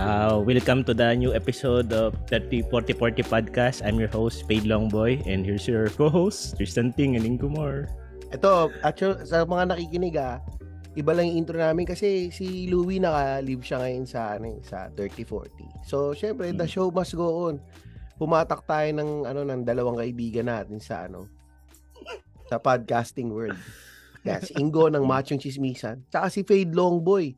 [0.00, 3.84] Uh, welcome to the new episode of 30 40 40 podcast.
[3.84, 7.84] I'm your host, Paid Longboy, and here's your co-host, Tristan Ting and Ingkumar.
[8.32, 10.40] Ito, actually, sa mga nakikinig ah,
[10.96, 14.88] iba lang yung intro namin kasi si Louie naka-live siya ngayon sa ano, eh, sa
[14.96, 15.68] 3040.
[15.84, 16.72] So, syempre, the Hmm.
[16.72, 17.60] show must go on.
[18.16, 21.28] Pumatak tayo ng ano ng dalawang kaibigan natin sa ano
[22.48, 23.56] sa podcasting world.
[24.24, 27.36] Si Ingo ng Machong Chismisan, tsaka si Fade Longboy,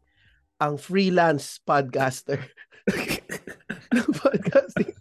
[0.63, 2.39] ang freelance podcaster.
[3.95, 4.95] ng podcasting.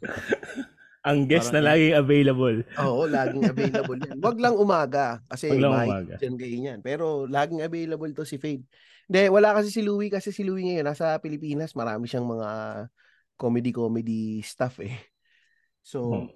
[1.01, 2.57] Ang guest Parang- na laging available.
[2.77, 4.17] Oo, laging available yan.
[4.17, 6.13] Wag lang umaga kasi Wag lang umaga.
[6.17, 6.79] dyan kayo yan.
[6.81, 8.65] Pero laging available to si Fade.
[9.05, 11.73] Hindi, wala kasi si Louie kasi si Louie ngayon nasa Pilipinas.
[11.73, 12.49] Marami siyang mga
[13.35, 14.93] comedy-comedy stuff eh.
[15.81, 16.29] So, Hmm.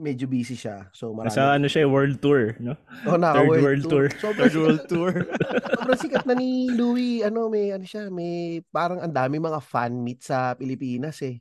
[0.00, 0.88] Medyo busy siya.
[0.96, 1.28] So, marami.
[1.30, 2.74] Nasa ano siya, world tour, no?
[3.04, 4.06] oh, naka third world tour.
[4.16, 5.12] Sobrang, Third World Tour.
[5.76, 7.20] sobrang sikat na ni Louie.
[7.20, 11.38] Ano, may ano siya, may parang ang dami mga fan meet sa Pilipinas eh.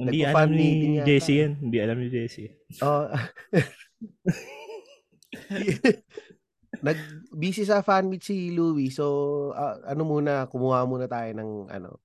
[0.00, 0.96] Hindi alam ni.
[1.04, 1.60] Jesse yan.
[1.60, 2.56] Hindi alam ni Jesse.
[2.80, 3.12] Oh.
[6.86, 6.98] Nag
[7.36, 8.88] busy sa fan meet si Louie.
[8.88, 9.04] So
[9.52, 12.00] ah, ano muna, kumuha muna tayo ng ano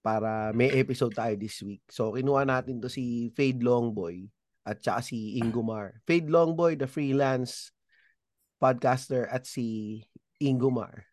[0.00, 1.82] para may episode tayo this week.
[1.90, 4.30] So kinuha natin to si Fade Longboy
[4.66, 6.02] at saka si Ingumar.
[6.04, 7.70] Fade Longboy, the freelance
[8.58, 10.02] podcaster at si
[10.42, 11.06] Ingumar.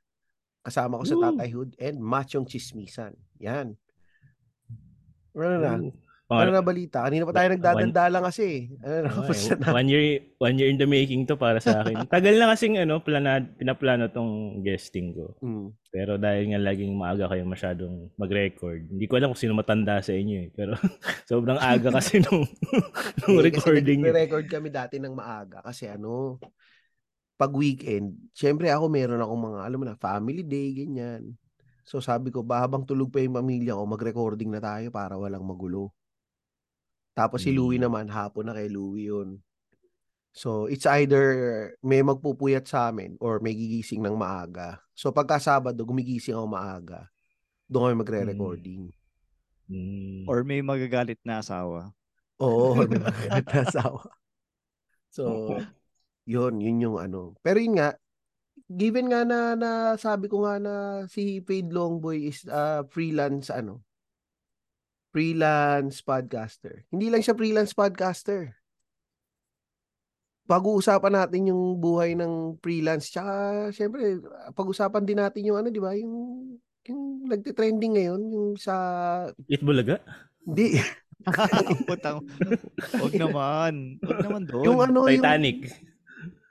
[0.65, 1.15] Kasama ko sa!
[1.21, 3.13] Tatay Hood and Machong Chismisan.
[3.37, 3.77] Yan.
[5.37, 5.73] Ano na?
[5.77, 5.93] Ooh.
[6.31, 7.03] Ano na balita?
[7.03, 8.71] Kanina pa tayo One- nagdadandala kasi.
[8.79, 9.09] Ano na?
[9.27, 10.03] Okay, one year
[10.39, 12.07] one year in the making to para sa akin.
[12.13, 15.35] Tagal na kasing ano, plana, pinaplano tong guesting ko.
[15.43, 15.75] Mm.
[15.91, 20.15] Pero dahil nga laging maaga kayo masyadong mag-record, hindi ko alam kung sino matanda sa
[20.15, 20.49] inyo eh.
[20.55, 20.73] Pero
[21.29, 22.47] sobrang aga kasi nung,
[23.27, 23.99] nung Eh, recording.
[24.07, 26.39] Kasi record kami dati ng maaga kasi ano,
[27.35, 31.35] pag weekend, syempre ako meron akong mga, alam mo na, family day, ganyan.
[31.83, 35.43] So sabi ko, ba habang tulog pa yung pamilya ko, mag-recording na tayo para walang
[35.43, 35.91] magulo.
[37.13, 37.85] Tapos si Louie Mm.
[37.85, 39.37] naman, hapon na kay Louie yun.
[40.33, 41.23] So it's either
[41.85, 44.81] may magpupuyat sa amin or may gigising ng maaga.
[44.97, 47.05] So pagka Sabado, gumigising ako maaga.
[47.69, 48.89] Doon kami magre-recording.
[49.69, 50.25] Mm.
[50.25, 51.93] Or may magagalit na asawa.
[52.41, 54.03] Oo, may mga asawa.
[55.13, 55.53] So,
[56.25, 57.37] yun, yun yung ano.
[57.45, 57.93] Pero yun nga,
[58.65, 59.69] given nga na, na
[60.01, 60.73] sabi ko nga na
[61.05, 63.85] si Paid Longboy is uh, freelance ano,
[65.13, 66.83] freelance podcaster.
[66.89, 68.57] Hindi lang siya freelance podcaster.
[70.43, 73.13] Pag-uusapan natin yung buhay ng freelance.
[73.13, 74.19] Tsaka, syempre,
[74.57, 75.95] pag-usapan din natin yung ano, di ba?
[75.95, 76.15] Yung,
[76.89, 78.75] yung nagte-trending ngayon, yung sa...
[79.47, 80.03] Itbulaga?
[80.43, 80.83] Hindi,
[81.87, 82.27] Putang.
[82.99, 83.95] Huwag naman.
[84.03, 84.65] Huwag naman doon.
[84.67, 85.23] yung ano, yung...
[85.23, 85.71] Titanic.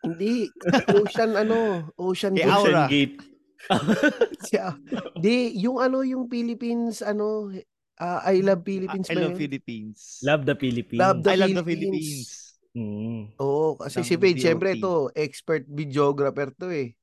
[0.03, 0.49] Hindi.
[0.97, 2.49] Ocean ano, Ocean Gate.
[2.49, 3.19] Ocean Gate.
[4.49, 4.75] Siya.
[5.15, 7.53] Di, yung ano, yung Philippines, ano,
[7.99, 9.41] ah, I Love Philippines I ba love yun?
[9.41, 9.99] Philippines.
[10.23, 11.01] Love the Philippines.
[11.01, 12.11] Love the I love the Philippines.
[12.13, 12.31] Philippines.
[12.73, 13.21] Mm.
[13.37, 16.97] Oo, kasi Ng si Paige, syempre ito, expert videographer to eh.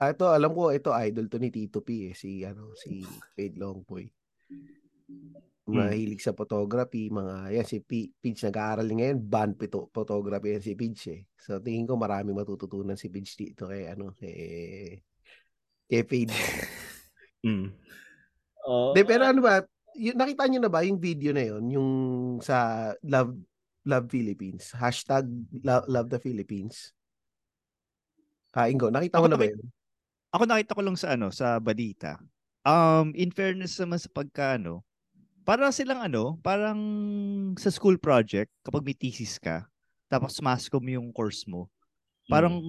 [0.00, 3.04] Ah, ito, alam ko, ito, idol to ni Tito P eh, si, ano, si
[3.36, 4.08] Paige Longboy.
[5.70, 10.72] Mahilig sa photography, mga, yan, si P- Paige nag-aaral ngayon, band pito, photography yan si
[10.72, 11.20] Paige eh.
[11.36, 14.98] So, tingin ko marami matututunan si Paige dito kay, ano, kay,
[15.86, 16.32] kay Paige.
[17.44, 17.68] Mm.
[18.64, 19.60] Oh, De, pero ano ba,
[20.00, 21.90] y- nakita niyo na ba yung video na yon yung
[22.40, 23.36] sa Love
[23.84, 24.72] Love Philippines?
[24.72, 25.28] Hashtag
[25.60, 26.96] Love, love the Philippines.
[28.56, 29.60] Ah, Ingo, nakita mo na ba yun?
[30.32, 32.16] Ako nakita ko lang sa ano, sa balita.
[32.64, 34.82] Um, in fairness naman sa pagkano,
[35.46, 36.78] para silang ano, parang
[37.56, 39.64] sa school project, kapag may thesis ka,
[40.10, 41.70] tapos mascom yung course mo,
[42.30, 42.62] parang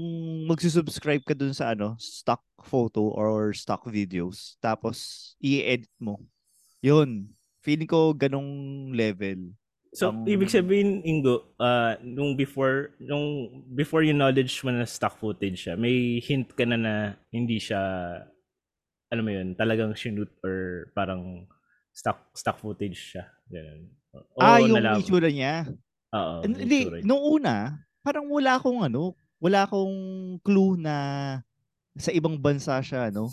[0.49, 6.21] magsusubscribe ka dun sa ano, stock photo or stock videos, tapos i-edit mo.
[6.81, 7.29] Yun.
[7.61, 8.49] Feeling ko ganong
[8.91, 9.53] level.
[9.91, 15.19] So, Ang- ibig sabihin, Ingo, uh, nung before, nung before yung knowledge mo na stock
[15.19, 16.93] footage siya, may hint ka na na
[17.27, 17.77] hindi siya,
[19.11, 21.43] alam mo yun, talagang shoot or parang
[21.91, 23.27] stock stock footage siya.
[23.51, 23.91] Ganun.
[24.15, 25.67] O, ah, yung nalaman- itsura niya.
[26.11, 29.11] Oo, Hindi, nung una, parang wala akong ano,
[29.43, 29.95] wala akong
[30.39, 30.95] clue na
[31.99, 33.27] sa ibang bansa siya, no,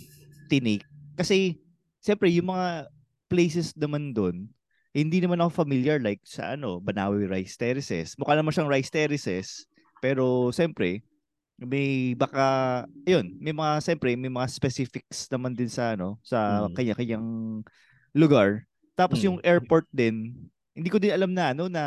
[0.51, 0.83] tinake.
[1.15, 1.59] Kasi,
[2.03, 2.91] siyempre, yung mga
[3.29, 4.49] places naman doon,
[4.97, 8.17] hindi naman ako familiar like sa ano, Banawi Rice Terraces.
[8.17, 9.69] Mukha naman siyang rice terraces,
[10.01, 11.05] pero siyempre,
[11.61, 16.75] may baka, ayun, may mga, siyempre, may mga specifics naman din sa ano, sa Mm.
[16.75, 17.27] kanya-kanyang
[18.17, 18.65] lugar.
[18.97, 19.27] Tapos Mm.
[19.27, 20.35] yung airport din,
[20.75, 21.83] hindi ko din alam na ano na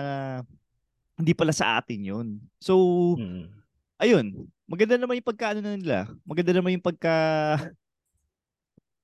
[1.16, 2.28] hindi pala sa atin yun.
[2.60, 2.76] So,
[3.16, 3.48] Mm.
[4.04, 4.26] ayun,
[4.68, 6.00] maganda naman yung pagkaano na nila.
[6.24, 7.16] Maganda naman yung pagka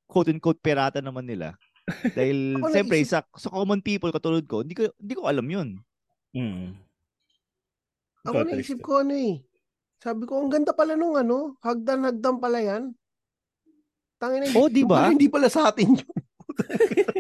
[0.08, 1.56] quote unquote pirata naman nila.
[1.88, 5.48] Dahil Ako siyempre naisip- sa, sa common people katulad ko, hindi ko hindi ko alam
[5.48, 5.68] 'yun.
[6.32, 6.76] Mm.
[8.24, 9.40] Ako Ikaw, naisip ko ano eh.
[9.98, 12.94] Sabi ko, ang ganda pala nung ano, hagdan-hagdan pala yan.
[14.18, 15.10] Tangin na, Oh, di ba?
[15.10, 16.10] Hindi pala sa atin yun.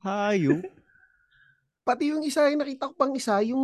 [0.00, 0.64] Hayo.
[1.82, 3.60] Pati yung isa, yung nakita ko pang isa, yung,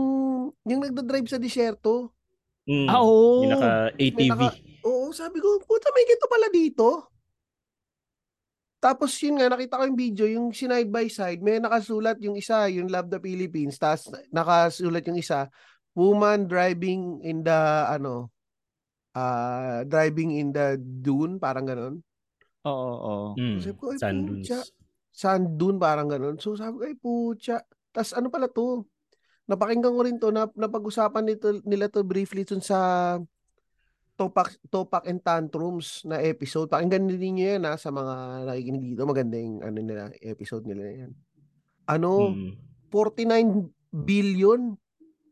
[0.61, 2.13] yung nagdadrive sa disyerto.
[2.69, 2.85] Mm.
[2.85, 3.47] Ah, oo.
[3.47, 4.29] Yung naka ATV.
[4.29, 6.87] naka- Oo, sabi ko, puta, may ganito pala dito.
[8.77, 12.69] Tapos yun nga, nakita ko yung video, yung side by side, may nakasulat yung isa,
[12.69, 15.49] yung Love the Philippines, tapos nakasulat yung isa,
[15.97, 18.29] woman driving in the, ano,
[19.17, 22.05] ah driving in the dune, parang ganon.
[22.69, 23.27] Oo, oo.
[23.41, 23.65] Mm.
[23.65, 24.49] Sabi ko, ay, Sand dunes.
[25.09, 26.37] Sand dune, parang ganon.
[26.37, 27.57] So sabi ko, ay putya.
[27.97, 28.85] Tapos ano pala to?
[29.49, 33.17] Napakinggan ko rin to, na, napag-usapan nito, nila to briefly dun sa
[34.17, 36.67] Topak, Topak and Tantrums na episode.
[36.67, 38.15] Pakinggan din niyo yan ha, sa mga
[38.45, 39.05] nakikinig dito.
[39.05, 41.13] Maganda yung ano nila, episode nila yan.
[41.85, 42.57] Ano, Mm.
[42.89, 44.73] 49 billion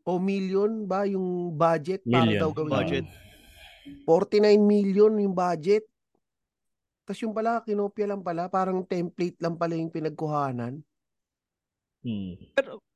[0.01, 2.39] o million ba yung budget para Million.
[2.39, 3.05] daw gawin Budget.
[3.05, 4.05] yun?
[4.05, 5.83] 49 million yung budget.
[7.01, 10.81] Tapos yung pala, kinopya lang pala, parang template lang pala yung pinagkuhanan.
[12.01, 12.37] Mm.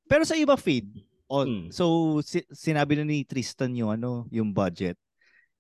[0.05, 0.85] Pero sa iba feed,
[1.25, 1.69] oh, Mm.
[1.69, 1.85] so
[2.21, 4.97] si- sinabi na ni Tristan yung ano, yung budget.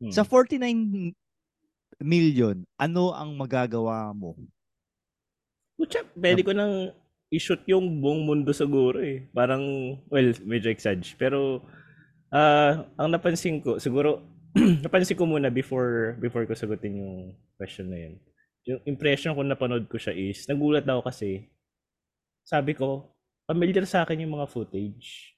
[0.01, 0.15] Mm.
[0.15, 1.11] Sa 49
[1.99, 4.39] million, ano ang magagawa mo?
[5.75, 6.91] Putya, pwede ko nang
[7.31, 9.27] i-shoot yung buong mundo siguro eh.
[9.35, 9.63] Parang,
[10.11, 11.15] well, medyo exage.
[11.19, 11.63] Pero,
[12.31, 14.23] ah ang napansin ko, siguro,
[14.85, 17.15] napansin ko muna before before ko sagutin yung
[17.59, 18.15] question na yun.
[18.67, 21.47] Yung impression ko napanood ko siya is, nagulat ako kasi,
[22.47, 23.13] sabi ko,
[23.45, 25.35] familiar sa akin yung mga footage.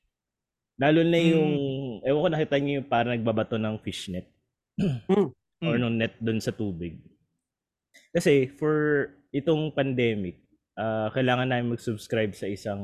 [0.80, 1.52] Lalo na yung,
[2.08, 4.31] ewan ko nakita niyo yung parang nagbabato ng fishnet.
[5.62, 5.82] or Mm.
[5.82, 6.98] nung net doon sa tubig.
[8.12, 10.42] Kasi for itong pandemic,
[10.76, 12.82] ah, kailangan namin mag-subscribe sa isang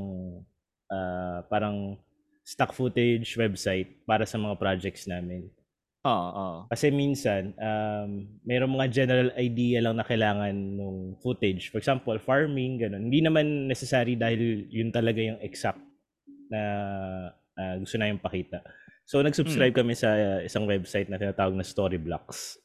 [0.88, 1.98] ah, parang
[2.48, 5.50] stock footage website para sa mga projects namin.
[6.08, 6.60] Oo, oo.
[6.72, 11.68] Kasi minsan, um, mayroong mga general idea lang na kailangan ng footage.
[11.68, 13.12] For example, farming, ganun.
[13.12, 15.84] Hindi naman necessary dahil yun talaga yung exact
[16.48, 16.62] na
[17.58, 18.64] ah, gusto namin pakita.
[19.08, 22.60] So, nag-subscribe kami sa isang website na tinatawag na Storyblocks.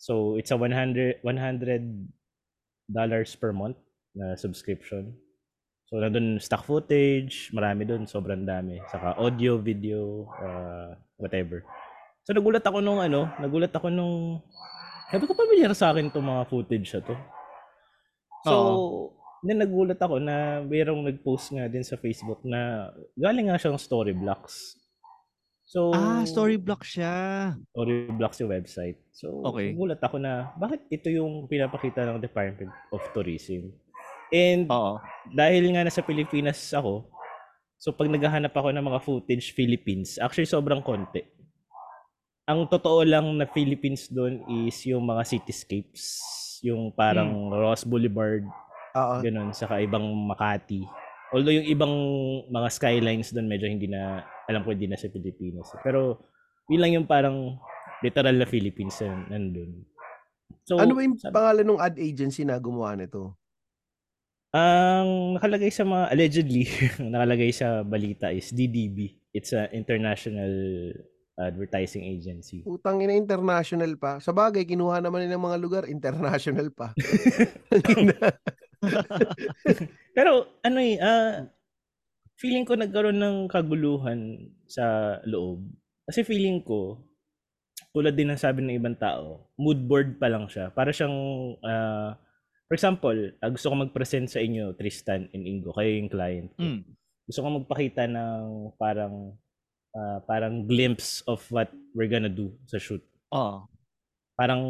[0.00, 2.08] So, it's a 100 $100
[2.88, 3.76] dollars per month
[4.16, 5.12] na subscription.
[5.92, 8.80] So, nandun stock footage, marami dun, sobrang dami.
[8.88, 11.62] Saka audio, video, uh, whatever.
[12.24, 14.40] So nagulat ako nung ano, nagulat ako nung
[15.12, 17.14] sabi ko pamilyar sa akin tong mga footage na to.
[18.48, 18.52] So,
[19.44, 24.80] then nagulat ako na mayroong nag-post nga din sa Facebook na galing nga siyang Storyblocks.
[25.64, 27.12] So, Ah, storyblock siya.
[27.72, 29.00] Storyblocks yung website.
[29.10, 29.72] So, Okay.
[29.72, 33.72] nagulat ako na bakit ito yung pinapakita ng Department of Tourism.
[34.28, 35.00] And Oo.
[35.32, 37.08] dahil nga nasa Pilipinas ako,
[37.80, 41.24] so pag naghahanap ako ng mga footage Philippines, actually sobrang konti.
[42.44, 46.04] Ang totoo lang na Philippines doon is yung mga cityscapes,
[46.60, 48.44] yung parang Ross Boulevard,
[48.92, 49.16] Oo.
[49.24, 50.84] ganun, saka ibang Makati.
[51.34, 51.94] Although yung ibang
[52.46, 55.74] mga skylines doon medyo hindi na, alam ko hindi na sa Pilipinas.
[55.82, 56.30] Pero
[56.70, 57.58] yun lang yung parang
[58.06, 59.82] literal na Philippines na nandun.
[60.62, 63.34] So, ano ba yung sabi- pangalan ng ad agency na gumawa nito?
[64.54, 66.70] Ang nakalagay sa mga allegedly
[67.12, 69.18] nakalagay sa balita is DDB.
[69.34, 70.54] It's a international
[71.34, 72.62] advertising agency.
[72.62, 74.22] Utang ina international pa.
[74.22, 76.94] Sa bagay, kinuha naman ng mga lugar, international pa.
[80.16, 81.44] Pero ano eh, ah,
[82.38, 85.64] feeling ko nagkaroon ng kaguluhan sa loob.
[86.04, 87.00] Kasi feeling ko,
[87.94, 90.70] tulad din ng sabi ng ibang tao, mood board pa lang siya.
[90.74, 91.14] Para siyang,
[91.62, 92.18] ah,
[92.66, 96.62] for example, ah, gusto ko mag-present sa inyo, Tristan and Ingo, kayo yung client ko.
[96.62, 96.82] Mm.
[97.24, 99.32] gusto ko magpakita ng parang
[99.96, 103.00] ah, parang glimpse of what we're gonna do sa shoot.
[103.32, 103.64] Oo.
[104.34, 104.60] Parang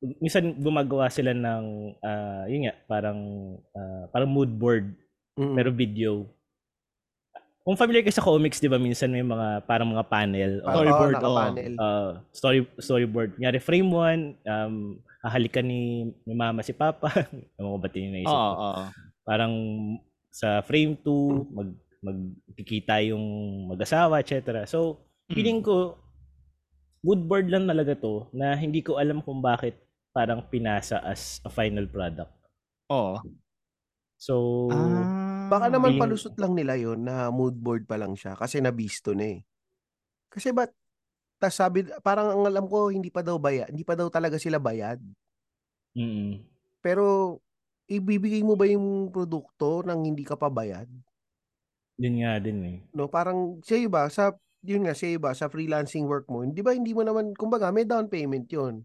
[0.00, 1.64] minsan gumagawa sila ng
[2.00, 3.18] ah, yun nga, parang
[3.72, 4.94] ah, parang mood board
[5.34, 5.54] Mm.
[5.54, 6.26] pero video.
[7.62, 10.74] Kung familiar kayo sa comics, 'di ba, minsan may mga parang mga panel Pa- o
[10.74, 11.72] Storyboard, oo, nakapanel.
[11.76, 13.38] uh, story storyboard.
[13.38, 14.74] Kunyari frame 1, um
[15.18, 17.06] hahalikan ni, ni mama si papa.
[17.54, 18.84] Ewan ko ba't yun yung naisip Oo, ko oo.
[19.22, 19.54] parang
[20.28, 23.22] sa frame 2 mag magkikita yung
[23.68, 24.62] mag-asawa, etc.
[24.64, 25.98] So, feeling ko
[26.98, 29.78] mood board lang talaga to na hindi ko alam kung bakit
[30.18, 32.34] parang pinasa as a final product.
[32.90, 33.22] Oo.
[34.18, 35.46] So, Ah.
[35.48, 39.14] Baka naman Feeling- palusot lang nila yon na mood board pa lang siya kasi nabisto
[39.14, 39.40] na eh.
[40.28, 40.68] Kasi ba't
[41.38, 44.58] tas sabi parang ang alam ko hindi pa daw bayad, hindi pa daw talaga sila
[44.58, 44.98] bayad.
[45.94, 46.42] mm
[46.84, 47.38] Pero
[47.88, 50.90] ibibigay mo ba yung produkto nang hindi ka pabayad?
[51.96, 52.78] Yun nga din eh.
[52.92, 56.74] No, parang sa iba, sa yun nga, sa iba, sa freelancing work mo, di ba
[56.76, 58.82] hindi mo naman, kumbaga, may down payment yun.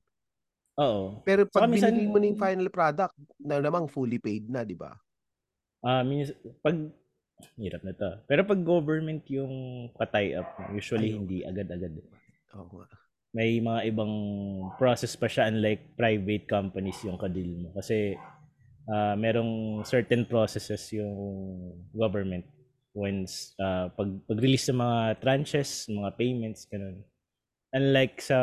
[0.81, 1.21] Oo.
[1.21, 4.65] Pero pag Saka minsan- binili mo na yung final product, na namang fully paid na,
[4.65, 4.97] di ba?
[5.83, 6.73] Ah, means, pag
[7.59, 8.09] hirap na to.
[8.25, 9.53] Pero pag government yung
[9.99, 11.27] ka-tie up, usually Ayun.
[11.27, 11.99] hindi agad-agad.
[12.55, 12.87] Oo nga.
[13.33, 14.13] May mga ibang
[14.77, 17.69] process pa siya unlike private companies yung kadil mo.
[17.73, 18.15] Kasi
[18.87, 21.13] ah, merong certain processes yung
[21.91, 22.45] government
[22.93, 23.25] when
[23.59, 27.01] ah, pag pag-release ng mga tranches, mga payments, ganun.
[27.73, 28.39] Unlike sa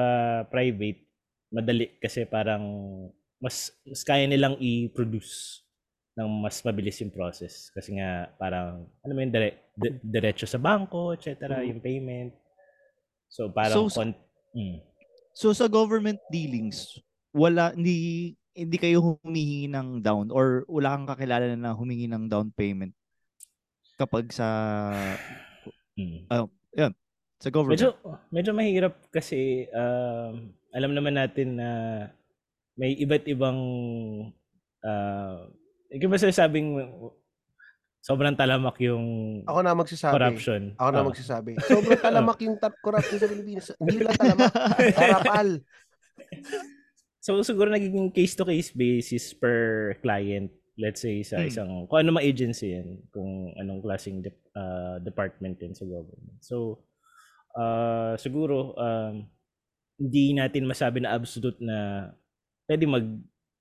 [0.50, 1.06] private,
[1.50, 2.62] madali kasi parang
[3.42, 5.62] mas, mas kaya nilang i-produce
[6.14, 10.61] ng mas mabilis yung process kasi nga parang ano mo yung dire, di- diretso sa
[10.61, 11.61] bangko, etc.
[11.62, 11.66] Mhm.
[11.75, 12.33] yung payment.
[13.30, 14.19] So parang So, kon-
[14.54, 14.78] mm.
[15.35, 16.99] So sa government dealings,
[17.30, 22.50] wala hindi hindi kayo humihingi ng down or wala kang kakilala na humingi ng down
[22.52, 22.92] payment
[23.97, 24.47] kapag sa
[26.00, 26.33] Mm.
[27.40, 27.80] Sa government.
[27.80, 27.88] Medyo
[28.28, 31.70] medyo mahirap kasi um, alam naman natin na
[32.76, 33.59] may iba't ibang
[34.85, 35.49] uh,
[35.90, 36.85] ikaw ba sabing
[38.00, 39.04] sobrang talamak yung
[39.44, 40.14] Ako na magsasabi.
[40.14, 40.62] corruption.
[40.76, 41.09] Ako na Ah.
[41.09, 41.50] magsasabi.
[41.61, 43.73] Sobrang talamak yung tar- corruption sa Pilipinas.
[43.76, 44.52] Hindi lang talamak.
[44.94, 45.49] Karapal.
[47.20, 50.49] So siguro nagiging case to case basis per client.
[50.80, 51.49] Let's say sa Hmm.
[51.49, 56.40] isang kung ano ma agency yan, kung anong klaseng de- ah, department yan sa government.
[56.40, 56.80] So
[57.54, 59.25] ah, siguro um,
[59.97, 62.09] hindi natin masabi na absolute na
[62.64, 63.07] pwede mag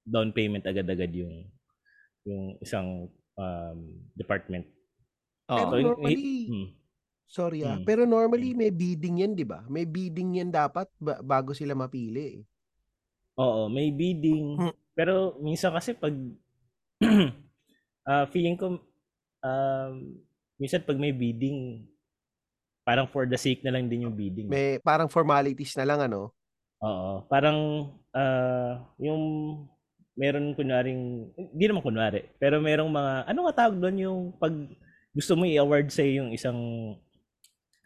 [0.03, 1.45] down payment agad-agad yung
[2.23, 3.79] yung isang um,
[4.13, 4.65] department.
[5.49, 5.57] Oo.
[5.57, 6.69] Pero So, normally- hmm.
[7.29, 7.77] Sorry ah.
[7.77, 7.85] Mm.
[7.85, 9.61] Pero normally may bidding yan, di ba?
[9.69, 12.41] May bidding yan dapat ba- bago sila mapili.
[12.41, 12.45] eh.
[13.37, 14.57] Oo, may bidding.
[14.57, 14.73] Hmm.
[14.97, 16.09] Pero minsan kasi pag
[18.09, 18.81] ah, feeling ko
[19.39, 19.93] um,
[20.57, 21.85] minsan pag may bidding
[22.89, 24.49] parang for the sake na lang din yung bidding.
[24.49, 26.33] May parang formalities na lang ano.
[26.81, 29.21] Oo, parang ah, yung
[30.17, 34.51] meron kunwaring hindi naman kunwari, pero merong mga ano nga tawag doon yung pag
[35.13, 36.57] gusto mo i-award sa yung isang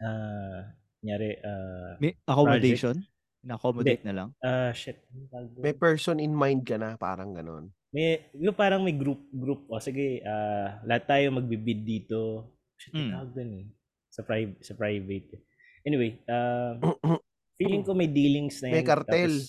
[0.00, 2.96] ah nyari ah May accommodation?
[3.44, 4.28] Na-accommodate na lang?
[4.40, 5.04] ah, shit.
[5.30, 5.60] ano doon?
[5.60, 7.68] May person in mind ka na, parang ganon.
[7.92, 12.50] May, yung parang may group, group, o sige, ah lahat tayo magbibid dito.
[12.80, 13.10] Shit, Mm.
[13.12, 13.66] tawag dun eh.
[14.14, 15.42] Sa, pri- sa private.
[15.82, 16.78] Anyway, ah
[17.58, 18.74] feeling ko may dealings na yan.
[18.78, 19.34] May cartel.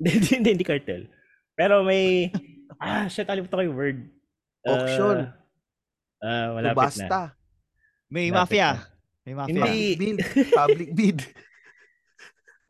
[0.00, 1.12] Hindi, hindi, hindi cartel.
[1.52, 2.32] Pero may,
[2.80, 3.98] ah, shit, alimutan ko yung word.
[4.64, 5.18] Ah, Auction.
[6.16, 6.72] So, malapit na.
[6.80, 7.20] basta.
[8.08, 8.68] May Malapit mafia.
[8.72, 8.80] na.
[9.28, 9.52] May mafia.
[9.52, 9.60] Hindi.
[9.68, 10.18] Public bid.
[10.64, 11.18] Public bid.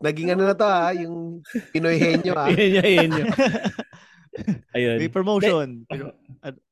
[0.03, 1.39] Naging ano na to ha, yung
[1.71, 2.51] Pinoy henyo ha.
[2.51, 3.11] yun yun.
[4.75, 4.97] Ayun.
[4.99, 5.67] May promotion.
[5.87, 6.11] Pero,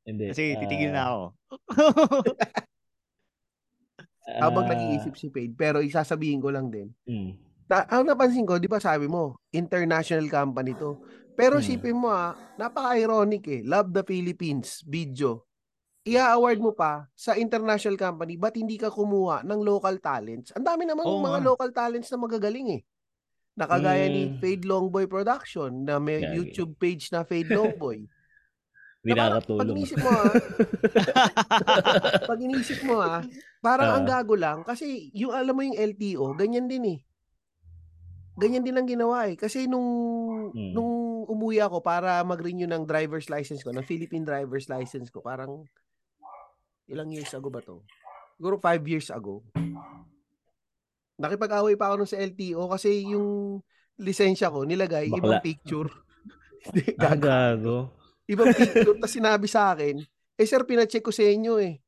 [0.03, 0.35] Hindi.
[0.35, 1.31] kasi titigil na ah,
[4.37, 4.41] ako.
[4.43, 5.53] Habang ah, nag-iisip si Fade.
[5.53, 6.93] Pero isasabihin ko lang din.
[7.05, 7.31] mm,
[7.69, 10.97] Na, ang napansin ko, di ba sabi mo, international company to.
[11.33, 11.65] Pero Hmm.
[11.65, 13.61] sipin mo ah, napaka-ironic eh.
[13.61, 15.45] Love the Philippines, video.
[16.03, 20.49] Ia-award mo pa sa international company, ba't hindi ka kumuha ng local talents?
[20.57, 21.45] Ang dami namang Oo mga nga.
[21.45, 22.81] local talents na magagaling eh.
[23.53, 24.35] Nakagaya ni Mm.
[24.39, 26.35] Fade Longboy Production na may Gagi.
[26.39, 28.07] YouTube page na Fade Longboy.
[28.99, 29.77] Hindi Na parang Pag nakakatulong.
[29.77, 30.33] inisip mo ah,
[32.29, 33.21] pag inisip mo ah,
[33.59, 34.09] parang ang Ah.
[34.13, 36.99] gago lang kasi yung alam mo yung LTO, ganyan din eh.
[38.35, 39.35] Ganyan din ang ginawa eh.
[39.35, 39.87] Kasi nung
[40.49, 40.71] Hmm.
[40.71, 40.91] nung
[41.25, 45.63] umuwi ako para mag-renew ng driver's license ko, ng Philippine driver's license ko, parang
[46.85, 47.79] ilang years ago ba to?
[48.35, 49.43] Siguro five years ago.
[51.15, 53.59] Nakipag-away pa ako nung sa LTO kasi yung
[53.97, 55.17] lisensya ko nilagay Bakla.
[55.17, 55.87] ibang picture.
[56.97, 57.87] Ah, gago.
[58.29, 59.97] Ibang picture, tapos sinabi sa akin,
[60.37, 61.81] eh sir, pinacheck ko sa inyo eh.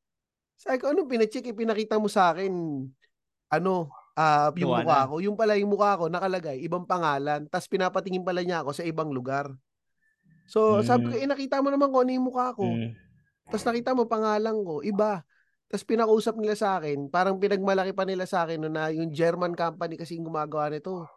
[0.58, 1.46] Sabi ko, anong pinacheck?
[1.46, 2.50] Eh, pinakita mo sa akin,
[3.48, 5.14] ano, ah yung Gawa mukha ko.
[5.22, 7.46] Yung pala, yung mukha ko, nakalagay, ibang pangalan.
[7.48, 9.48] Tapos pinapatingin pala niya ako sa ibang lugar.
[10.50, 11.22] So, sabi ko, Mm.
[11.22, 12.66] eh, nakita mo naman kung ano yung mukha ko.
[12.66, 12.92] Mm.
[13.48, 15.24] Tapos nakita mo, pangalan ko, iba.
[15.72, 19.56] Tapos pinakausap nila sa akin, parang pinagmalaki pa nila sa akin no, na yung German
[19.56, 21.08] company kasi yung gumagawa nito.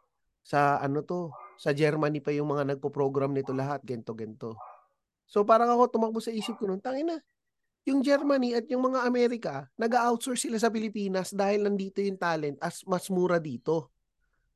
[0.46, 4.56] Sa ano to, sa Germany pa yung mga nagpo-program nito lahat, gento gento.
[5.26, 7.18] So parang ako tumakbo sa isip ko noon, tangin na.
[7.86, 12.82] Yung Germany at yung mga Amerika, nag-outsource sila sa Pilipinas dahil nandito yung talent as
[12.90, 13.94] mas mura dito.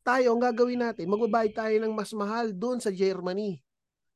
[0.01, 3.61] Tayo, ang gagawin natin, magbabayad tayo ng mas mahal doon sa Germany.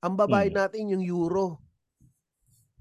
[0.02, 0.62] Ang babayad Hmm.
[0.66, 1.62] natin yung euro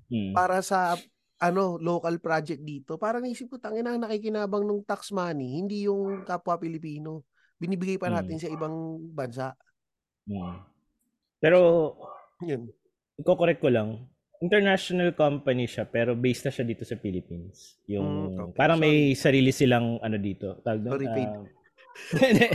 [0.09, 0.33] Mm.
[0.33, 0.97] para sa
[1.37, 2.97] ano local project dito.
[2.97, 7.27] Para naisip ko tangin na nakikinabang ng tax money, hindi yung kapwa Pilipino.
[7.59, 8.73] Binibigay pa natin sa ibang
[9.13, 9.53] bansa.
[10.25, 10.57] Mm.
[11.43, 11.59] Pero
[12.43, 12.73] Yun.
[13.17, 13.91] Iko-correct ko lang.
[14.43, 17.79] international company siya pero based na siya dito sa Philippines.
[17.87, 18.55] Yung Mm, okay.
[18.59, 20.59] parang may sarili silang ano dito.
[20.61, 20.93] Tawag doon.
[20.93, 21.31] Sorry, paid.
[21.31, 21.43] ah,
[22.19, 22.49] Hindi.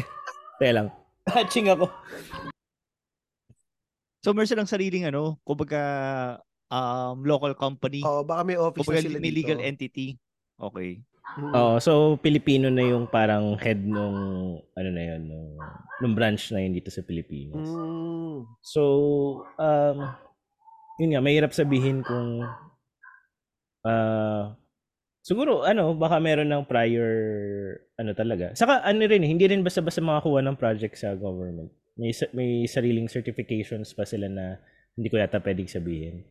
[0.60, 0.88] Teka lang.
[1.26, 1.88] Hatching ako.
[4.20, 5.80] So meron silang sariling ano, kumbaga
[6.68, 8.04] um, local company.
[8.04, 9.40] Oo, baka may office kumbaga na sila may dito.
[9.48, 10.20] legal entity.
[10.60, 11.00] Okay.
[11.40, 11.54] Mm.
[11.54, 14.16] Oo, so Pilipino na yung parang head nung
[14.60, 15.50] ano na yun, nung,
[16.02, 17.64] nung branch na yun dito sa Pilipinas.
[17.64, 18.44] Mm.
[18.60, 18.82] So,
[19.56, 20.04] um,
[20.98, 22.46] yun nga, mahirap sabihin kung
[23.88, 24.58] ah
[25.28, 27.12] siguro, ano, baka meron ng prior,
[28.00, 28.56] ano talaga.
[28.56, 31.68] Saka, ano rin, hindi rin basta-basta makakuha ng project sa government.
[32.00, 34.56] May, may sariling certifications pa sila na
[34.96, 36.24] hindi ko yata pwedeng sabihin.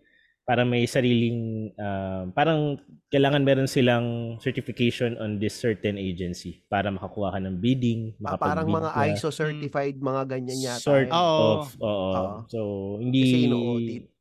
[0.46, 2.78] Para may sariling, ah, parang
[3.10, 8.70] kailangan meron silang certification on this certain agency para makakuha ka ng bidding, Pa- parang
[8.70, 9.04] mga ka.
[9.10, 10.80] ISO certified, mga ganyan yata.
[10.80, 11.12] Sort eh.
[11.12, 12.10] Of, oo.
[12.14, 12.34] Oo.
[12.48, 12.60] So,
[13.02, 13.20] hindi...
[13.26, 14.15] Kasi ino-audit.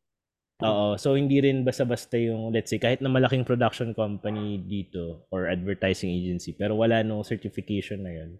[0.63, 0.95] Oo.
[0.95, 6.07] So, hindi rin basta-basta yung, let's say, kahit na malaking production company dito or advertising
[6.07, 8.39] agency, pero wala nung certification na yun,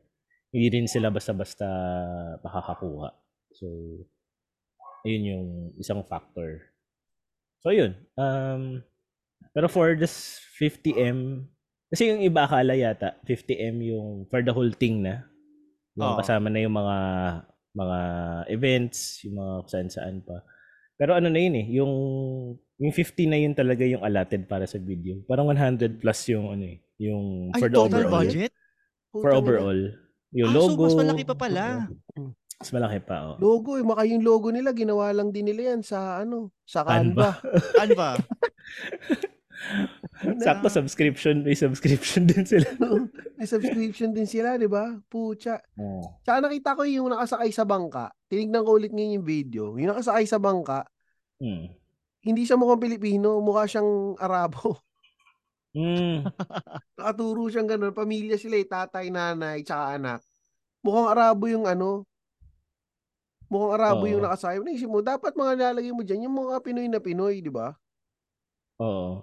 [0.55, 1.67] hindi rin sila basta-basta
[2.39, 3.11] makakakuha.
[3.51, 3.67] So,
[5.03, 6.71] ayun yung isang factor.
[7.59, 7.99] So, yun.
[8.15, 8.79] Um,
[9.51, 11.51] pero for this 50M,
[11.91, 15.27] kasi yung iba akala yata, 50M yung for the whole thing na.
[15.99, 16.19] Yung Oo.
[16.19, 16.97] kasama na yung mga
[17.75, 17.99] mga
[18.55, 20.39] events, yung mga saan saan pa.
[20.95, 21.93] Pero ano na yun eh, yung
[22.75, 25.19] yung 50 na yun talaga yung allotted para sa video.
[25.23, 28.13] Parang 100 plus yung ano eh, yung Ay, for the total overall.
[28.17, 28.51] budget?
[29.09, 29.39] For Putang ina.
[29.39, 29.81] overall.
[30.31, 30.81] Yung Ah, so logo.
[30.83, 31.65] mas malaki pa pala.
[32.55, 33.35] Mas malaki pa, oh.
[33.37, 37.35] Logo, eh, maka yung logo nila, ginawa lang din nila yan sa ano, sa Canva.
[37.73, 38.15] Canva.
[40.37, 42.67] Sakto subscription, may subscription din sila.
[43.35, 44.95] May subscription din sila, di ba?
[45.05, 45.59] Pucha.
[45.75, 46.15] Oh.
[46.21, 48.11] Tsaka nakita ko yung nakasakay sa bangka.
[48.25, 49.75] Tinignan ko ulit ngayon yung video.
[49.75, 50.87] Yung nakasakay sa bangka,
[51.35, 51.67] Hmm.
[52.25, 54.81] hindi siya mukhang Pilipino, mukha siyang Arabo.
[55.75, 56.23] Hmm.
[56.97, 57.91] Nakaturo siyang ganun.
[57.91, 60.19] Pamilya sila eh, tatay, nanay, tsaka anak.
[60.79, 62.07] Mukhang Arabo yung ano.
[63.51, 64.11] Mukhang Arabo Oo.
[64.15, 64.63] yung nakasakay.
[64.63, 67.75] Naisip mo, dapat mga lalagay mo dyan, yung mga Pinoy na Pinoy, di ba?
[68.79, 69.21] Oo.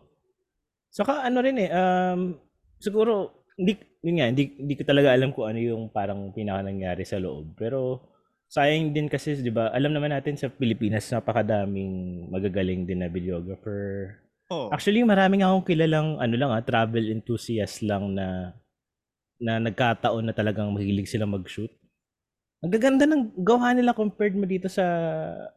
[0.92, 2.36] Saka ano rin eh, um,
[2.76, 7.02] siguro, hindi, yun nga, hindi, hindi ko talaga alam kung ano yung parang pinaka nangyari
[7.08, 7.56] sa loob.
[7.56, 8.11] Pero,
[8.52, 14.20] sayang din kasi, di ba, alam naman natin sa Pilipinas, napakadaming magagaling din na videographer.
[14.52, 14.68] Oh.
[14.68, 18.52] Actually, maraming akong kilalang, ano lang ah, travel enthusiast lang na,
[19.40, 21.72] na nagkataon na talagang mahilig sila mag-shoot.
[22.60, 24.84] Ang gaganda ng gawa nila compared mo dito sa,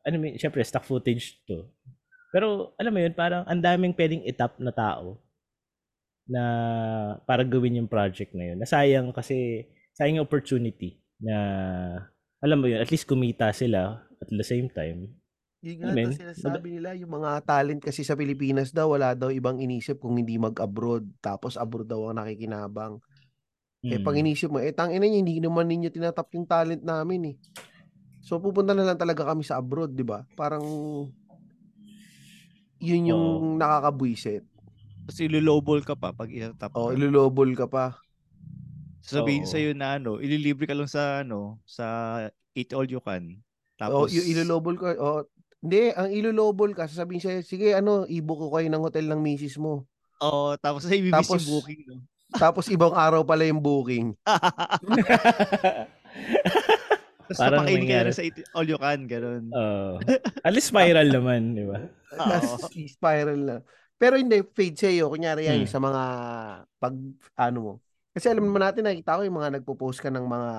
[0.08, 1.68] ano mo, syempre, stock footage to.
[2.32, 5.20] Pero, alam mo yun, parang ang daming pwedeng itap na tao
[6.32, 6.42] na
[7.28, 8.58] para gawin yung project na yun.
[8.64, 9.68] Nasayang kasi,
[10.00, 11.36] sayang yung opportunity na,
[12.46, 15.10] alam mo yun, at least kumita sila at the same time.
[15.66, 16.14] Yung Ano nga, yun?
[16.14, 20.14] tas sinasabi nila, yung mga talent kasi sa Pilipinas daw, wala daw ibang inisip kung
[20.14, 21.10] hindi mag-abroad.
[21.26, 23.02] Tapos abroad daw ang nakikinabang.
[23.82, 24.22] Eh, pag Mm.
[24.22, 27.36] inisip mo, eh, tangina niyo, hindi naman ninyo tinatap yung talent namin eh.
[28.22, 30.26] So, pupunta na lang talaga kami sa abroad, di ba?
[30.34, 30.66] Parang,
[32.78, 33.58] yun yung Oo.
[33.58, 34.46] nakakabwisit.
[35.06, 36.98] Tapos ilulobol ka pa pag itatap O, ka.
[36.98, 37.86] ilulobol ka pa.
[39.06, 39.50] Sabihin Oo.
[39.50, 41.86] sa'yo na ano, ililibre ka lang sa ano, sa
[42.52, 43.38] eat all you can.
[43.78, 44.98] Tapos, yung ilulobol ka.
[44.98, 45.30] O,
[45.62, 49.58] hindi, ang ilulobol ka, sasabihin sa'yo, sige, ano, i-book ko kayo ng hotel ng misis
[49.58, 49.86] mo.
[50.18, 51.82] oh, tapos ay bibis Tapos- yung booking.
[51.86, 51.96] No?
[52.36, 54.18] Tapos, ibang araw pala yung booking.
[57.26, 59.50] Tapos Parang napakainin ka sa eat all you can, ganun.
[59.50, 59.98] Oo.
[60.46, 61.82] at least spiral naman, di ba?
[62.12, 63.56] Tapos, spiral na.
[63.98, 65.10] Pero hindi, fade sa'yo.
[65.10, 65.72] Kunyari yan, Hmm.
[65.72, 66.04] sa mga,
[66.78, 66.94] pag,
[67.36, 67.74] ano mo.
[68.16, 70.52] Kasi alam naman natin, nakita ko yung mga nagpo-post ka ng mga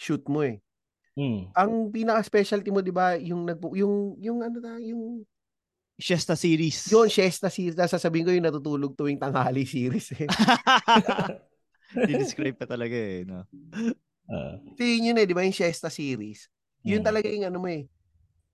[0.00, 0.64] shoot mo eh.
[1.12, 1.52] Mm.
[1.52, 5.28] Ang pinaka-specialty mo, di ba, yung, nagpo, yung, yung, ano na, yung,
[6.00, 6.90] Shesta series.
[6.90, 10.26] yun, Shesta series, sasabihin ko yung natutulog tuwing tanghali series eh.
[12.08, 13.22] Di-describe pa talaga eh.
[13.22, 13.46] No?
[14.26, 14.58] Ah.
[14.74, 16.50] So, yun yun eh, di ba, yung Shesta series.
[16.82, 17.06] Yun Mm.
[17.06, 17.86] talaga yung ano mo eh.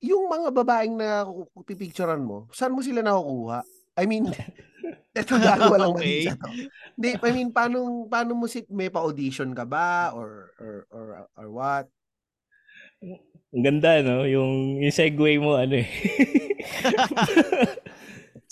[0.05, 1.25] Yung mga babaeng na
[1.65, 3.65] pipicturean mo, saan mo sila nakukuha?
[3.97, 4.29] I mean,
[5.11, 6.29] eto gagawa lang Okay.
[6.29, 6.31] okay.
[6.31, 6.49] to.
[6.95, 10.15] Hindi, I mean, paano, paano mo si, may pa-audition ka ba?
[10.15, 11.87] Or, or, or, or what?
[13.51, 14.23] Ang ganda, no?
[14.29, 15.89] Yung, yung segue mo, ano eh.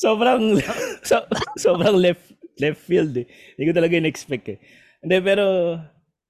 [0.02, 0.58] sobrang,
[1.06, 1.22] so,
[1.54, 3.26] sobrang left, left field eh.
[3.54, 4.58] Hindi ko talaga in-expect eh.
[4.98, 5.78] Hindi, pero,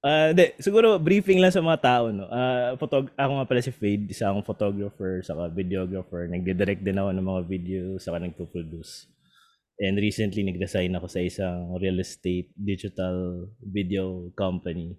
[0.04, 2.28] ah hindi, siguro briefing lang sa mga tao, no?
[2.28, 6.28] Ah, photog- ako nga pala si Fade, isa akong photographer, saka videographer.
[6.28, 9.08] Nagde-direct din ako ng mga video, saka nagpo-produce.
[9.78, 14.98] And recently, nag-design ako sa isang real estate digital video company.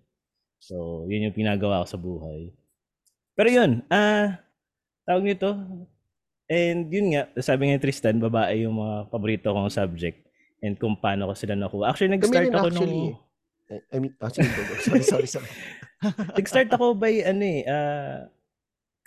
[0.59, 2.55] So, yun yung pinagawa ko sa buhay.
[3.35, 4.39] Pero yun, ah,
[5.03, 5.51] tawag nito,
[6.49, 10.25] And yun nga, sabi nga Tristan, babae yung mga paborito kong subject
[10.65, 11.93] and kung paano ko sila nakuha.
[11.93, 13.21] Actually, nag-start ako actually nung...
[13.69, 13.81] eh.
[13.93, 14.75] I- mean, go, go.
[14.81, 15.49] sorry, sorry, sorry.
[16.41, 18.25] Nag-start ako by ano eh, ah,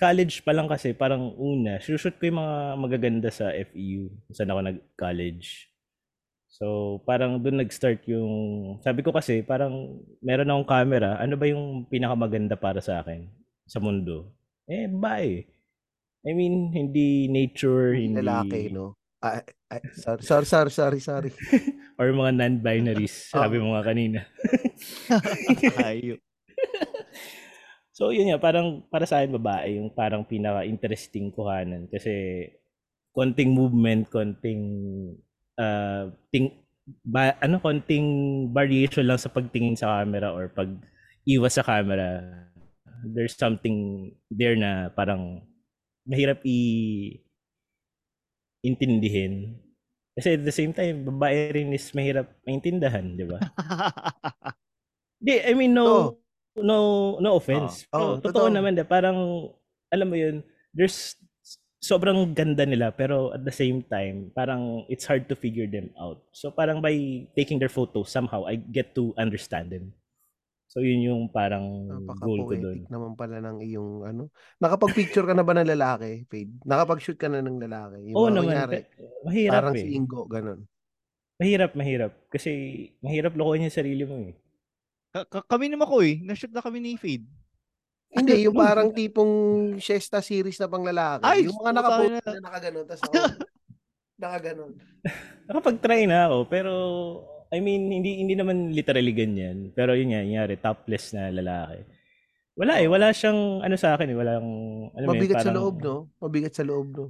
[0.02, 4.60] college pa lang kasi parang una, shoot ko yung mga magaganda sa FEU saan ako
[4.66, 5.70] nag-college.
[6.50, 8.32] So, parang doon nag-start yung,
[8.82, 13.30] sabi ko kasi parang meron akong camera, ano ba yung pinakamaganda para sa akin
[13.64, 14.34] sa mundo?
[14.66, 15.46] Eh, bae.
[16.26, 18.18] I mean, hindi nature, hindi...
[18.18, 18.98] Lalaki, no?
[19.22, 19.38] Ah,
[19.70, 21.30] ah, sorry, sorry, sorry, sorry, sorry.
[21.98, 24.26] Or mga non-binaries, sabi mo nga kanina.
[25.86, 26.18] Ayun.
[27.92, 32.48] So yun nga, parang para sa akin babae yung parang pinaka-interesting kuhanan kasi
[33.12, 34.64] konting movement, konting
[35.60, 36.56] uh, ting
[37.04, 40.72] ba, ano konting variation lang sa pagtingin sa camera or pag
[41.28, 42.24] iwas sa camera.
[43.04, 45.44] There's something there na parang
[46.08, 46.58] mahirap i
[48.62, 49.58] intindihin.
[50.16, 53.38] Kasi at the same time, babae rin is mahirap maintindahan, di ba?
[55.24, 56.18] Di, I mean, no,
[56.56, 57.88] no, no offense.
[57.94, 58.54] Oo, Pero totoo totoo.
[58.54, 59.48] naman, de, parang,
[59.88, 61.16] alam mo yun, there's,
[61.82, 66.22] sobrang ganda nila, pero at the same time, parang it's hard to figure them out.
[66.30, 69.90] So parang by taking their photos, somehow, I get to understand them.
[70.72, 71.84] So yun yung parang
[72.16, 72.88] goal ko doon.
[72.88, 74.22] Naman pala ng iyong ano.
[74.56, 76.64] Nakapag-picture ka na ba ng lalaki, Fade?
[76.64, 78.08] Nakapag-shoot ka na ng lalaki?
[78.08, 78.88] Yung Oo naman, pe-
[79.20, 79.84] mahirap parang eh.
[79.84, 80.64] si Ingo, ganun.
[81.36, 82.12] Mahirap, mahirap.
[82.32, 82.50] Kasi
[83.04, 84.32] mahirap lokohin yung sarili mo eh.
[85.12, 86.24] Ka- ka- kami naman ko eh.
[86.24, 87.28] Na-shoot na kami ni Fade.
[88.12, 89.32] Hindi, yung parang tipong
[89.76, 91.24] siesta series na pang lalaki.
[91.24, 92.20] Ay, yung mga nakapost ina.
[92.24, 93.14] na nakaganon, tapos ako,
[94.22, 94.72] nakaganon.
[95.48, 96.72] Nakapag-try na ako, pero
[97.52, 99.76] I mean, hindi hindi naman literally ganyan.
[99.76, 101.84] Pero yun nga, yun topless na lalaki.
[102.56, 104.46] Wala eh, wala siyang ano sa akin eh, walang
[104.92, 105.96] ano Mabigat sa parang- loob, no?
[106.20, 107.04] Mabigat sa loob, no?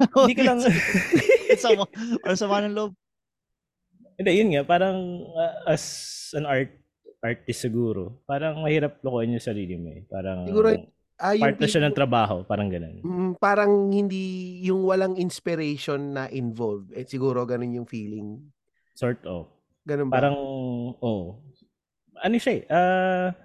[0.26, 0.58] Hindi ko lang
[1.60, 1.84] sama,
[2.22, 2.92] para sama ng loob.
[4.18, 4.98] Hindi, yun nga, parang
[5.30, 5.82] uh, as
[6.34, 6.79] an art
[7.20, 10.02] artist siguro, parang mahirap lokohin yung sarili mo eh.
[10.08, 10.72] Parang Siguro,
[11.20, 13.04] Ah, yung part na siya ng trabaho, parang ganun.
[13.04, 16.96] Mm, parang hindi yung walang inspiration na involved.
[16.96, 18.40] Eh, siguro ganun yung feeling.
[18.96, 19.52] Sort of.
[19.84, 20.16] Ganun ba?
[20.16, 20.36] Parang,
[20.96, 21.44] oh.
[22.24, 23.36] Ano siya eh, ah,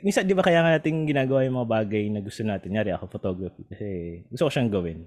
[0.00, 2.72] minsan di ba kaya nga natin ginagawa yung mga bagay na gusto natin.
[2.72, 3.88] Nyari ako photography kasi
[4.32, 5.00] gusto ko siyang gawin.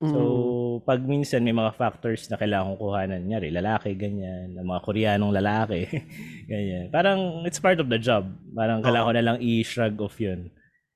[0.00, 0.63] So, Mm.
[0.82, 5.34] Pag minsan may mga factors na kailangan kong kuhanan, nyari, lalaki, ganyan, ng mga Koreanong
[5.34, 5.86] lalaki,
[6.50, 6.90] ganyan.
[6.90, 8.26] Parang, it's part of the job.
[8.56, 10.50] Parang kailangan ko na lang i-shrug off yun.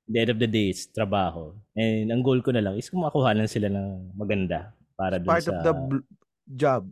[0.08, 1.52] At the end of the day, it's trabaho.
[1.76, 5.44] And ang goal ko na lang is kung makuhanan sila ng maganda para dun part
[5.44, 5.52] sa...
[5.52, 6.08] of the bl-
[6.48, 6.88] job.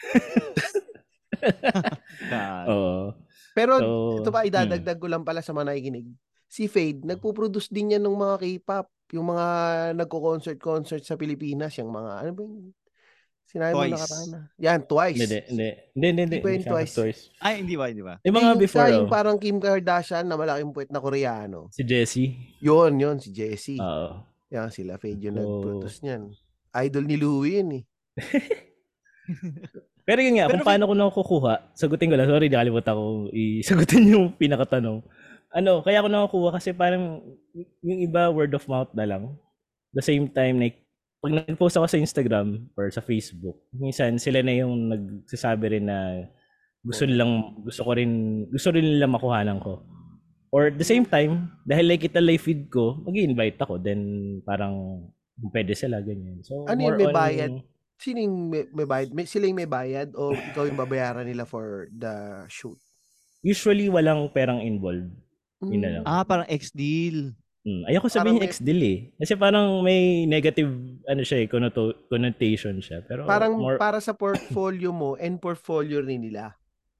[2.70, 3.18] Oo.
[3.50, 4.48] Pero So, ito pa hmm.
[4.48, 6.06] idadagdag ko lang pala sa mga nakikinig.
[6.50, 8.86] Si Fade, nagpo-produce din yan ng mga K-pop.
[9.12, 9.46] Yung mga
[9.94, 11.74] nagko-concert-concert sa Pilipinas.
[11.76, 12.56] Yung mga, ano ba yung
[13.44, 13.92] sinabi mo Twice.
[13.92, 14.40] nakaraan na?
[14.56, 15.18] Yan, twice.
[15.18, 15.68] Hindi, hindi.
[15.90, 16.22] Hindi, hindi.
[16.22, 16.92] Hindi yung Hindi twice?
[16.94, 17.20] twice.
[17.38, 18.14] Ay, hindi ba, hindi ba?
[18.22, 21.66] Yung mga Yung before, yung oh, parang Kim Kardashian na malaking puwet na Koreano.
[21.68, 22.30] si Jessie.
[22.62, 23.82] Yun, yun, si Jessie.
[23.82, 24.22] Oo.
[24.50, 26.22] Yan, sila Fade yung So- nag-produce niyan.
[26.72, 27.84] Idol ni Louie yun eh.
[30.06, 32.26] Pero yun nga, Pero kung paano ko nakukuha, sagutin ko lang.
[32.26, 35.02] Sorry, nakalimutan ko i-sagutin yung pinakatanong.
[35.50, 37.18] Ano, kaya ako nakukuha kasi parang
[37.82, 39.34] yung iba word of mouth na lang.
[39.90, 40.86] The same time, like,
[41.20, 46.24] pag nag-post ako sa Instagram or sa Facebook, minsan sila na yung nagsasabi rin na
[46.80, 49.84] gusto nilang, gusto ko rin, gusto rin nila makuhanan ko.
[50.50, 53.78] Or at the same time, dahil like it live feed ko, mag invite ako.
[53.78, 54.00] Then
[54.42, 55.06] parang
[55.52, 56.40] pwede sila, ganyan.
[56.42, 57.52] So, Ano yun, more may on- bayad?
[58.00, 59.08] Sino yung may, may bayad?
[59.12, 62.80] May, sila yung may bayad o ikaw yung babayaran nila for the shoot?
[63.44, 65.12] Usually, walang perang involved.
[65.62, 66.02] Yun na lang.
[66.02, 67.36] Ah, parang ex-deal.
[67.60, 67.84] Hmm.
[67.84, 68.98] Ayoko sabihin Parang may- ex-deal eh.
[69.14, 70.70] Kasi parang may negative
[71.04, 73.04] ano siya eh, connoto- connotation siya.
[73.04, 76.56] Pero Parang more, para sa portfolio mo and portfolio rin nila,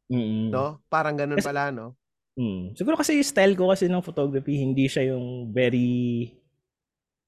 [0.07, 0.53] Mm-mm.
[0.53, 0.85] no?
[0.87, 1.97] Parang ganun Kasi- pala, no?
[2.37, 2.73] Mm.
[2.75, 6.29] Siguro kasi yung style ko kasi ng photography, hindi siya yung very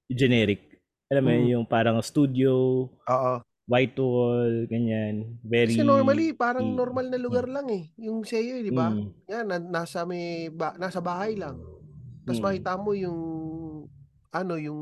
[0.07, 0.61] generic.
[1.09, 1.49] Alam mo Mm.
[1.51, 2.53] yung parang studio,
[2.89, 3.35] Oo.
[3.73, 5.41] White wall, ganyan.
[5.41, 5.73] Very...
[5.73, 6.77] Kasi normally, parang Mm.
[6.77, 7.89] normal na lugar lang eh.
[7.97, 8.93] Yung sa'yo, eh, di ba?
[8.93, 9.09] Mm.
[9.27, 11.57] Yan, na, nasa, may, ba, nasa bahay lang.
[12.23, 12.45] Tapos Mm.
[12.45, 13.21] makita mo yung,
[14.29, 14.81] ano, yung,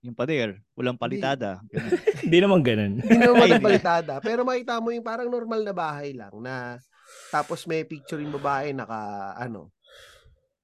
[0.00, 0.56] Yung pader.
[0.72, 1.60] Walang palitada.
[2.24, 3.04] Hindi naman ganun.
[3.04, 4.16] hindi naman Ay, ang balitada.
[4.18, 6.80] Pero makita mo yung parang normal na bahay lang na,
[7.28, 8.96] tapos may picture yung babae naka,
[9.36, 9.68] ano,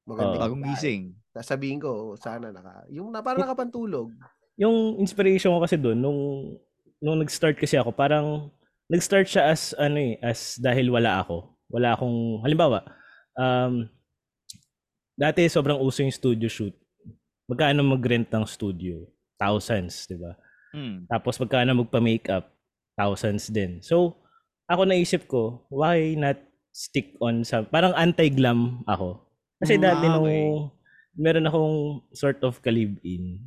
[0.09, 0.42] maganda Oo.
[0.42, 1.12] Bagong gising.
[1.31, 4.09] Sasabihin ko, sana naka, yung na, parang nakapantulog.
[4.57, 6.20] yung inspiration ko kasi doon nung
[7.07, 8.51] nung nag-start kasi ako parang
[8.90, 12.83] nag-start siya as ano eh as dahil wala ako wala akong halimbawa
[13.38, 13.87] um
[15.14, 16.75] dati sobrang uso yung studio shoot
[17.47, 20.33] magkano mag-rent ng studio thousands, di ba?
[20.73, 21.07] Mm.
[21.12, 22.49] Tapos pagka na magpa-makeup,
[22.97, 23.85] thousands din.
[23.85, 24.16] So,
[24.66, 26.40] ako naisip ko, why not
[26.73, 29.21] stick on sa, parang anti-glam ako.
[29.61, 30.49] Kasi Mm, dati ah, nung, okay.
[31.16, 31.77] meron akong
[32.12, 33.40] sort of kalib-in.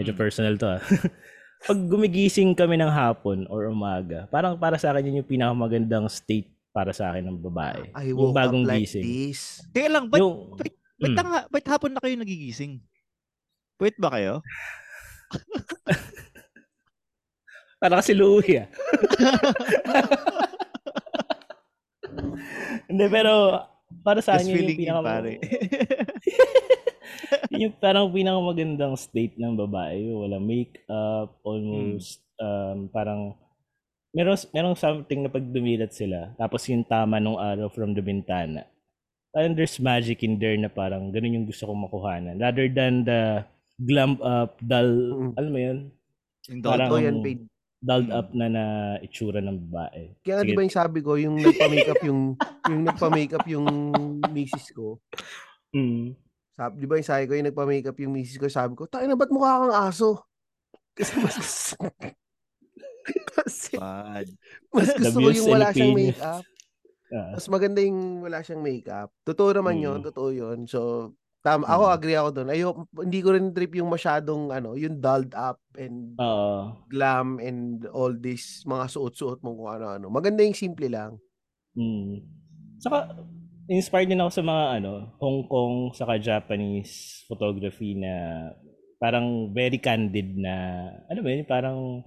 [0.00, 0.20] Medyo Mm.
[0.20, 0.80] personal to ah.
[1.60, 6.48] Pag gumigising kami ng hapon or umaga, parang para sa akin yun yung pinakamagandang state
[6.72, 7.92] para sa akin ng babae.
[7.92, 9.04] I yung bagong like gising.
[9.04, 9.60] this.
[9.70, 11.16] Teka lang, ba't, yung, ba't, Mm.
[11.16, 12.76] tanga, ba't hapon na kayo nagigising?
[13.76, 14.44] Wait ba kayo?
[17.80, 18.68] para kasi Louie ah.
[22.90, 23.64] Hindi, pero
[24.04, 25.40] para sa akin yun yung pinaka pare.
[27.50, 30.08] yun yung parang pinakamagandang state ng babae.
[30.08, 33.34] Wala makeup, almost um, parang
[34.10, 38.66] meron merong something na pag dumilat sila tapos yung tama nung araw from the bintana.
[39.30, 42.34] Parang there's magic in there na parang ganun yung gusto kong makuhanan.
[42.34, 43.46] Rather than the
[43.78, 45.32] glam up, dull, Mm.
[45.38, 45.78] alam mo yun,
[46.50, 47.46] Yung Parang- yan, babe.
[47.78, 48.18] dulled Mm.
[48.18, 48.64] up na na
[49.00, 50.18] itsura ng babae.
[50.20, 50.48] Kaya Sige.
[50.50, 52.20] di ba yung sabi ko, yung nagpa-makeup yung,
[52.66, 53.66] yung nagpa-makeup yung
[54.28, 54.98] misis ko.
[55.70, 56.18] Mm.
[56.58, 59.14] Sabi, di ba yung sabi ko, yung nagpa-makeup yung misis ko, sabi ko, tayo na
[59.18, 60.18] ba't mukha kang aso?
[60.98, 61.74] Kasi mas gusto,
[63.34, 64.28] kasi Bad.
[64.74, 66.44] mas gusto ko yung wala siyang makeup.
[67.10, 67.34] Ah.
[67.34, 69.10] Mas maganda yung wala siyang makeup.
[69.26, 70.06] Totoo naman yun, Mm.
[70.06, 70.70] totoo yun.
[70.70, 71.10] So,
[71.42, 71.94] ako Mm.
[71.98, 72.48] agree ako doon.
[72.54, 76.70] Ayoko, hindi ko rin trip yung masyadong, ano, yung dulled up and Oo.
[76.86, 80.06] glam and all this, mga suot-suot mo kung ano-ano.
[80.06, 81.18] Maganda yung simple lang.
[81.74, 82.22] Mm.
[82.78, 83.10] Saka,
[83.70, 88.12] inspired din ako sa mga ano, Hong Kong saka Japanese photography na
[88.98, 92.02] parang very candid na, ano ba yun, parang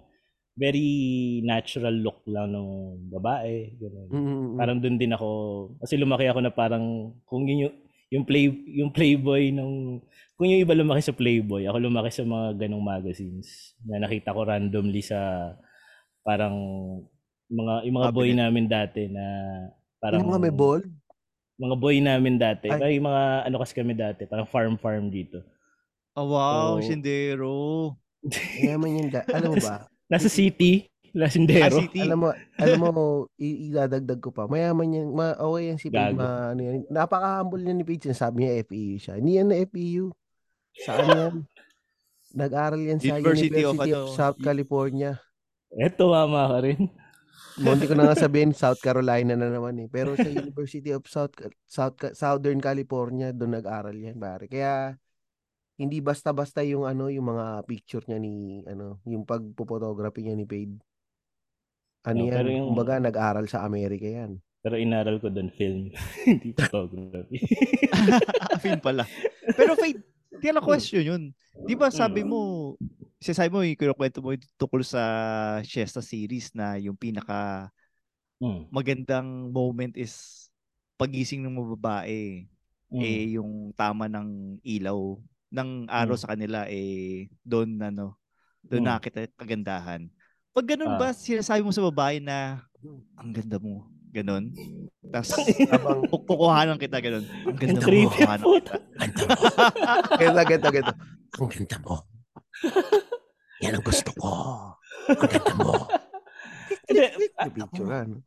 [0.53, 2.69] very natural look lang ng
[3.09, 3.73] babae.
[3.79, 4.07] Ganun.
[4.13, 4.47] Mm-mm.
[4.59, 5.29] Parang doon din ako,
[5.81, 7.75] kasi lumaki ako na parang, kung yun yung,
[8.13, 8.45] yung, play,
[8.77, 10.05] yung Playboy nung,
[10.37, 14.45] kung yung iba lumaki sa Playboy, ako lumaki sa mga ganong magazines na nakita ko
[14.45, 15.49] randomly sa
[16.21, 16.55] parang
[17.51, 18.41] mga yung mga boy Cabinet.
[18.41, 19.25] namin dati na
[20.01, 20.81] parang yung mga may ball,
[21.55, 22.67] mga boy namin dati.
[22.67, 22.81] Ay.
[22.81, 22.91] Ay.
[22.97, 25.41] yung mga ano kasi kami dati, parang farm farm dito.
[26.13, 27.53] Oh, wow, So- sindero.
[28.61, 29.07] mayaman yun.
[29.09, 29.85] da- Alam mo ba?
[30.07, 31.67] Nasa city, Lasindero.
[31.69, 32.01] Ah, city.
[32.01, 32.89] alam mo, alam mo,
[33.35, 34.45] i- idadagdag ko pa.
[34.45, 36.17] Mayaman yan, ma okay yan si Gago.
[36.17, 36.87] ma, ano yan.
[36.87, 39.13] Napaka-humble niya ni Paige, sabi niya FEU siya.
[39.17, 40.09] Hindi yan na FEU.
[40.75, 41.33] Saan yan?
[42.33, 45.11] Nag-aral yan sa University University, of of, ano, South California.
[45.69, 46.89] Eto, mama ka rin.
[47.55, 49.87] Munti ko na nga sabihin, South Carolina na naman eh.
[49.87, 54.47] Pero sa University of South, South Southern California, doon nag-aral yan, pare.
[54.47, 54.97] Kaya,
[55.75, 60.77] hindi basta-basta yung ano, yung mga picture niya ni, ano, yung pagpo-photography niya ni Paige.
[62.03, 62.35] Ano No, yan?
[62.35, 64.41] pero yung- Kumbaga, nag-aral sa Amerika yan.
[64.59, 65.91] Pero inaral ko doon film,
[66.25, 67.37] hindi photography.
[68.63, 69.03] Film pala.
[69.53, 69.99] Pero Fade,
[70.39, 71.23] kaya lang question yun.
[71.59, 72.31] Di ba sabi Mm.
[73.23, 74.99] Mo, sinasabi mo, yung kinukwento mo yung tukol sa
[75.63, 77.71] Shesta series na yung pinaka
[78.43, 78.67] Mm.
[78.75, 80.45] magandang moment is
[80.99, 82.43] pagising ng mga babae,
[82.91, 82.99] Mm.
[82.99, 85.15] eh yung tama ng ilaw
[85.47, 86.21] ng araw Mm.
[86.21, 88.19] sa kanila eh doon ano,
[88.59, 88.89] doon Mm.
[88.91, 90.11] nakita kagandahan.
[90.51, 90.99] Pag ganun Ah.
[90.99, 92.67] ba sinasabi mo sa babae na
[93.15, 94.51] ang ganda mo, ganun.
[95.07, 95.31] Tapos
[95.71, 97.23] Habang, kukuhanan kita ganun.
[97.47, 98.75] Ang ganda mo, kukuhanan kita.
[100.19, 100.93] ganda, ganda, ganda.
[101.39, 101.95] Ang ganda mo.
[103.63, 104.29] Yan ang gusto ko.
[105.09, 105.73] Ang ganda mo.
[106.83, 108.19] Ano?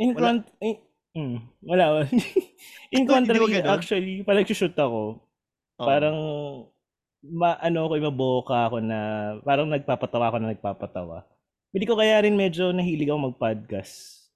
[0.00, 0.18] in Wala.
[0.18, 0.74] front, in,
[1.12, 1.36] mm,
[1.68, 1.84] wala.
[2.08, 5.84] in Hindi ba contrary, actually, pag nag-shoot ako, Oo.
[5.84, 6.18] parang
[7.20, 8.98] ma ano ako, maboka ako na
[9.44, 11.28] parang nagpapatawa ako na nagpapatawa.
[11.70, 13.92] Hindi ko kaya rin medyo nahilig ako mag-podcast,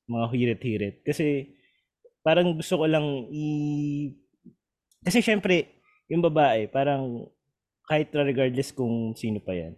[0.06, 0.96] mga hirit-hirit.
[1.02, 1.56] Kasi
[2.22, 3.44] parang gusto ko lang i...
[5.02, 7.26] Kasi syempre, yung babae, parang
[7.84, 9.74] kahit regardless kung sino pa yan.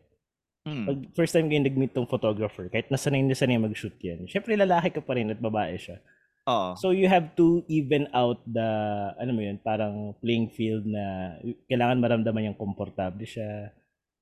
[0.67, 0.85] Mm.
[0.87, 4.91] Pag first time kayo nag-meet tong photographer, kahit nasanay na sanay mag-shoot yan, syempre lalaki
[4.91, 6.03] ka pa rin at babae siya.
[6.47, 6.75] Oo.
[6.79, 8.67] So you have to even out the
[9.15, 11.35] ano mo yun, parang playing field na
[11.67, 13.71] kailangan maramdaman yung komportable siya.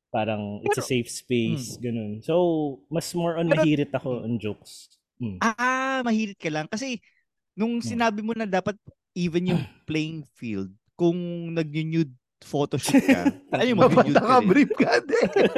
[0.09, 2.21] Parang it's a safe space, ganun.
[2.21, 2.37] So
[2.89, 4.89] mas more on Pero- mahirit ako on jokes.
[5.21, 5.41] Mm.
[5.41, 6.69] Ah, mahirit ka lang.
[6.69, 7.01] Kasi
[7.55, 7.87] nung Hmm.
[7.87, 8.77] sinabi mo na dapat
[9.13, 11.17] even yung playing field, kung
[11.53, 13.21] nag-nude photoshoot ka,
[13.55, 15.31] alam mo, Mapata ka, ka brief ka din.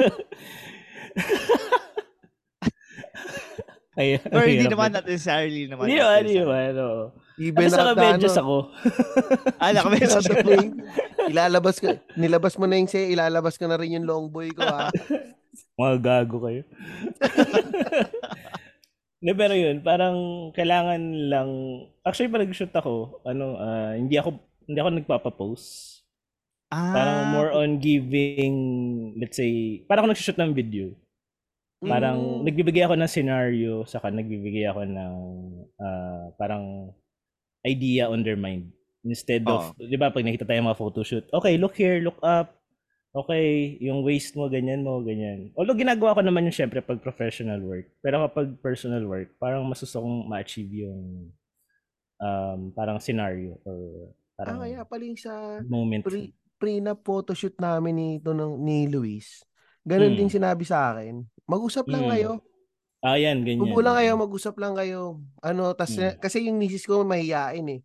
[3.97, 4.95] Ay, Or hindi naman yun.
[5.01, 5.89] not necessarily naman.
[5.89, 6.71] Hindi naman, hindi naman.
[6.77, 7.03] oo.
[7.37, 7.93] Even Ano sa ano,
[8.45, 8.57] ako?
[9.61, 10.61] Ah, even at the ka.
[11.33, 14.61] ilalabas ka, nilabas mo na yung say, ilalabas ka na rin yung long boy ko,
[14.61, 14.93] ha?
[15.81, 16.61] Mga gago kayo.
[19.17, 21.49] Ne, pero yun, parang kailangan lang,
[22.05, 24.37] actually pag nag-shoot ako, ano, ah, hindi ako,
[24.69, 25.96] hindi ako nagpapa-post.
[26.67, 28.55] Ah, Parang more on giving,
[29.15, 30.91] let's say, parang ako nagsushoot ng video.
[31.79, 32.43] Parang Mm.
[32.43, 35.13] nagbibigay ako ng scenario, saka nagbibigay ako ng
[35.79, 36.91] ah, parang
[37.63, 38.71] idea on their mind.
[39.07, 42.55] Instead of, di ba, pag nakita tayo mga photoshoot, okay, look here, look up.
[43.15, 45.49] Okay, yung waist mo, ganyan mo, ganyan.
[45.57, 47.89] Although ginagawa ko naman yung syempre pag professional work.
[48.03, 51.31] Pero kapag personal work, parang mas gusto kong ma-achieve yung
[52.21, 55.33] um, parang scenario or Ah, parang kaya pala yung sa
[55.65, 56.03] moment.
[56.05, 59.45] pre, pre-na photoshoot namin ni, ito ng, ni Luis.
[59.81, 60.19] Ganun Hmm.
[60.19, 61.21] din sinabi sa akin.
[61.45, 62.11] Mag-usap lang Hmm.
[62.11, 62.31] kayo.
[62.99, 63.71] Ah, yan, ganyan.
[63.71, 65.21] Upo lang kayo, mag-usap lang kayo.
[65.39, 66.17] Ano, tas, Hmm.
[66.17, 67.81] kasi yung misis ko mahihain eh.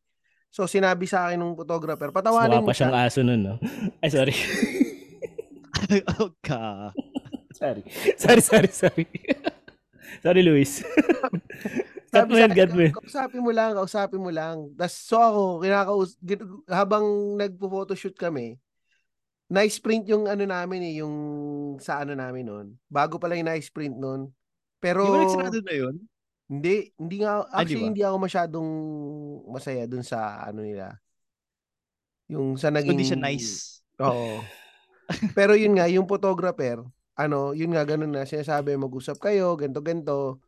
[0.48, 3.04] So, sinabi sa akin ng photographer, patawanin Mukha mo pa siyang siya.
[3.06, 3.54] aso nun, no?
[4.02, 4.34] Ay, sorry.
[6.20, 6.92] oh, ka.
[7.52, 7.82] sorry.
[8.16, 9.06] Sorry, sorry, sorry.
[10.20, 10.80] sorry, Luis.
[12.12, 12.92] cut mo yan, cut mo yan.
[12.92, 14.68] akin, kausapin mo lang, kausapin mo lang.
[14.76, 16.20] Tas, so ako, kinakaus
[16.68, 17.04] habang
[17.40, 18.60] nagpo-photoshoot kami,
[19.52, 21.14] na-sprint yung ano namin eh, yung
[21.76, 22.66] sa ano namin noon.
[22.88, 24.32] Bago pala yung na-sprint noon.
[24.80, 25.94] Pero, Di ba nagsarado na yun?
[26.48, 27.88] hindi, hindi nga, Ah, actually, ba?
[27.92, 28.68] hindi ako masyadong
[29.52, 30.96] masaya dun sa ano nila.
[32.32, 32.96] Yung sa naging...
[32.96, 33.84] Hindi siya nice.
[34.00, 34.40] Oo.
[35.38, 36.80] Pero yun nga, yung photographer,
[37.12, 40.40] ano, yun nga, ganun na, sinasabi, mag-usap kayo, ganto ganto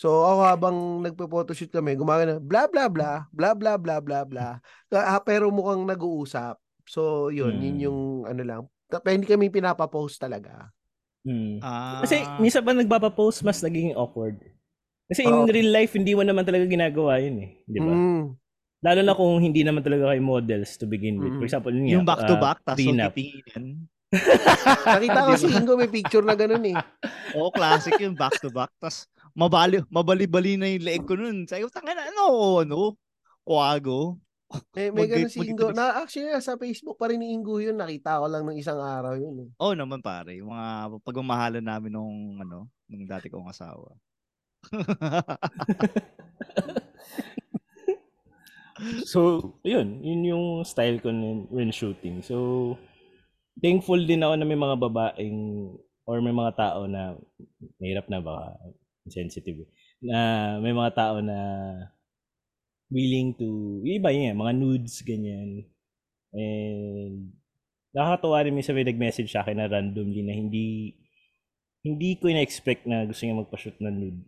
[0.00, 4.46] So, ako habang nagpo-photoshoot kami, gumagana, bla bla bla, bla bla bla bla bla.
[4.88, 6.56] Ah, pero mukhang nag-uusap.
[6.86, 7.84] So, yun, yun Hmm.
[7.84, 8.60] yung ano lang.
[8.90, 10.70] Pero hindi kami pinapapost talaga.
[11.22, 11.60] Hmm.
[11.60, 14.40] Ah, Kasi minsan pa nagpapapost, mas naging awkward.
[15.10, 15.50] Kasi in Oo.
[15.50, 17.50] real life, hindi mo naman talaga ginagawa yun eh.
[17.66, 17.92] Di ba?
[17.92, 18.22] Mm.
[18.80, 21.34] Lalo na kung hindi naman talaga kayo models to begin with.
[21.36, 21.48] For Mm.
[21.50, 23.84] example, yun nga, yung back to ah, tapos titingin.
[24.96, 26.74] Nakita ko si Ingo may picture na ganun eh.
[27.36, 28.70] Oo, classic yung back to back.
[28.80, 31.44] Tapos mabali, mabali-bali na yung leeg ko nun.
[31.46, 32.26] Sabi ko, tanga na, ano,
[32.64, 32.80] ano,
[33.44, 34.16] kwago.
[34.74, 35.70] May, may Mag- ganun si Ingo.
[35.70, 37.78] Na, actually, sa Facebook pa rin ni Ingo yun.
[37.78, 39.46] Nakita ko lang ng isang araw yun.
[39.46, 39.48] Eh.
[39.62, 43.94] Oo naman pare, yung mga pagmamahalan namin nung, ano, nung dati kong asawa.
[49.04, 50.00] So, yun.
[50.00, 51.12] Yun yung style ko
[51.52, 52.24] when shooting.
[52.24, 52.80] So,
[53.60, 55.68] thankful din ako na may mga babaeng
[56.08, 57.12] or may mga tao na
[57.76, 58.56] mahirap na baka
[59.06, 59.68] sensitive eh,
[60.00, 60.18] na
[60.64, 61.38] may mga tao na
[62.90, 63.46] willing to
[63.80, 65.64] yung iba yun, mga nudes ganyan
[66.30, 67.34] and
[67.90, 70.94] nakakatuwa rin minsan may nag-message sa akin na randomly na hindi
[71.80, 74.22] hindi ko ina-expect na gusto niya magpa-shoot ng nude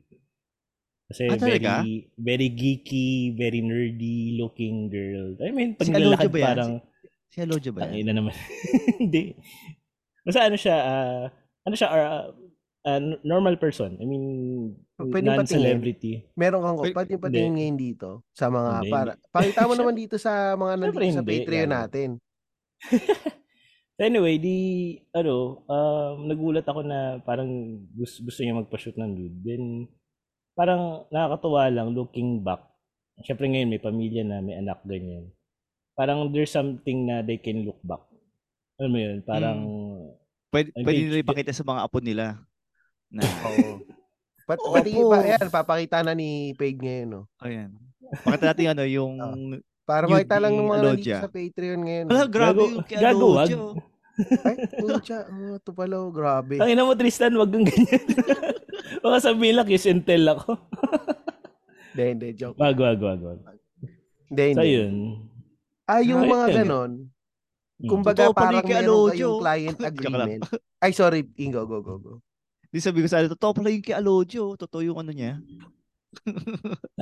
[1.07, 1.83] kasi Ah, talaga?
[1.83, 6.47] very very geeky very nerdy looking girl I mean pag Si nalakad ba yan?
[6.49, 6.73] parang
[7.33, 7.87] Si Aloja ba yan?
[7.89, 8.35] Tangina naman.
[9.01, 9.33] Hindi.
[10.21, 11.25] Basta ano siya, ah,
[11.65, 12.29] ano siya, ah,
[12.87, 13.99] ah, normal person.
[13.99, 14.25] I mean,
[14.99, 16.31] Pwede non-celebrity.
[16.39, 17.23] Meron kang pati hindi.
[17.23, 21.23] patingin ngayon dito sa mga Hindi, para pakita mo naman dito sa mga nandito sa
[21.23, 21.77] hindi, Patreon gago.
[21.79, 22.09] natin.
[24.03, 24.57] Anyway, di,
[25.15, 27.47] ano, um, nagulat ako na parang
[27.95, 29.39] gusto, gusto niya magpa-shoot ng nude.
[29.47, 29.87] Then,
[30.59, 32.67] parang nakakatuwa lang looking back.
[33.23, 35.31] Siyempre ngayon may pamilya na, may anak, ganyan.
[35.95, 38.03] Parang there's something na they can look back.
[38.81, 39.59] Alam mo yun, parang,
[40.53, 42.37] Pwede, Ay, pwede wait, nila ipakita sa mga apo nila.
[43.13, 43.85] Na, Oo.
[44.43, 45.09] Pat, Oo pati po.
[45.09, 47.09] pa, yan, papakita na ni Paige ngayon.
[47.09, 47.23] No?
[47.39, 47.71] ayan.
[48.19, 49.13] Pakita natin ano, yung...
[49.83, 52.07] Para Yun, makita lang ng mga nandito sa Patreon ngayon.
[52.07, 53.39] Wala, grabe Gago- yung kay gago, wag.
[53.45, 53.57] Aloja.
[53.59, 53.75] oh.
[54.45, 55.19] Ay, pucha.
[55.27, 56.55] Oh, ito pala, oh, grabe.
[56.57, 58.05] Ang ina mo, Tristan, wag kang ganyan.
[59.03, 60.55] Baka sabihin lang, kiss and tell ako.
[61.93, 62.57] Hindi, hindi, joke.
[62.57, 63.39] Wag, wag, wag, wag.
[64.29, 64.69] Hindi, So, hindi.
[64.71, 64.95] yun.
[65.85, 67.11] Ah, yung mga ganon,
[67.75, 67.91] Mm.
[67.91, 69.11] kumbaga Totoo parang meron Alojo.
[69.11, 69.91] kayong client Joke lang.
[69.91, 70.41] agreement.
[70.79, 72.13] Ay, sorry, Ingo, go, go, go.
[72.73, 74.57] Di sabi ko sa totoo pala yung kay Alojo.
[74.57, 75.37] Totoo yung ano niya.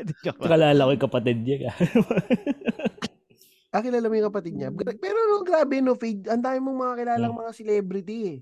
[0.00, 0.50] Di, Joke lang.
[0.50, 1.74] Kalala ko yung kapatid niya.
[3.70, 4.74] Ah, kilala mo yung kapatid niya.
[4.74, 6.26] Gra- Pero no, grabe no, Fade.
[6.26, 8.38] Ang dami mong mga kilalang mga celebrity eh.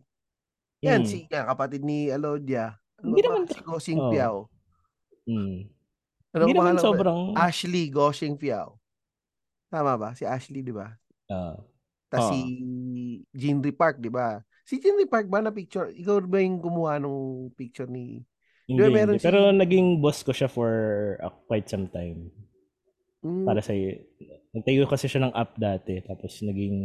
[0.88, 1.04] Yan, Mm.
[1.04, 2.80] si nga, kapatid ni Alodia.
[2.96, 3.52] Ano Hindi ba naman- pa?
[3.52, 4.08] Si Gosing Oo.
[4.08, 4.38] Piao.
[5.28, 5.68] Mm.
[6.32, 7.36] Ano Hindi naman sobrang...
[7.36, 8.80] Ashley Gosing Piao.
[9.68, 10.16] Tama ba?
[10.16, 10.96] Si Ashley, di ba?
[11.28, 11.60] Ah.
[12.08, 12.32] Tapos Oo.
[12.32, 12.40] si
[13.28, 14.40] Jinri Park, di ba?
[14.68, 15.88] Si Jinri Park ba na picture?
[15.88, 18.20] Ikaw ba yung gumawa nung picture ni...
[18.68, 19.24] hindi, Di ba meron hindi.
[19.24, 20.72] Pero si- naging boss ko siya for
[21.24, 22.28] uh, quite some time.
[23.24, 23.72] Mm, Para sa
[24.52, 26.04] Nagtayo kasi siya ng app dati.
[26.04, 26.76] Tapos naging...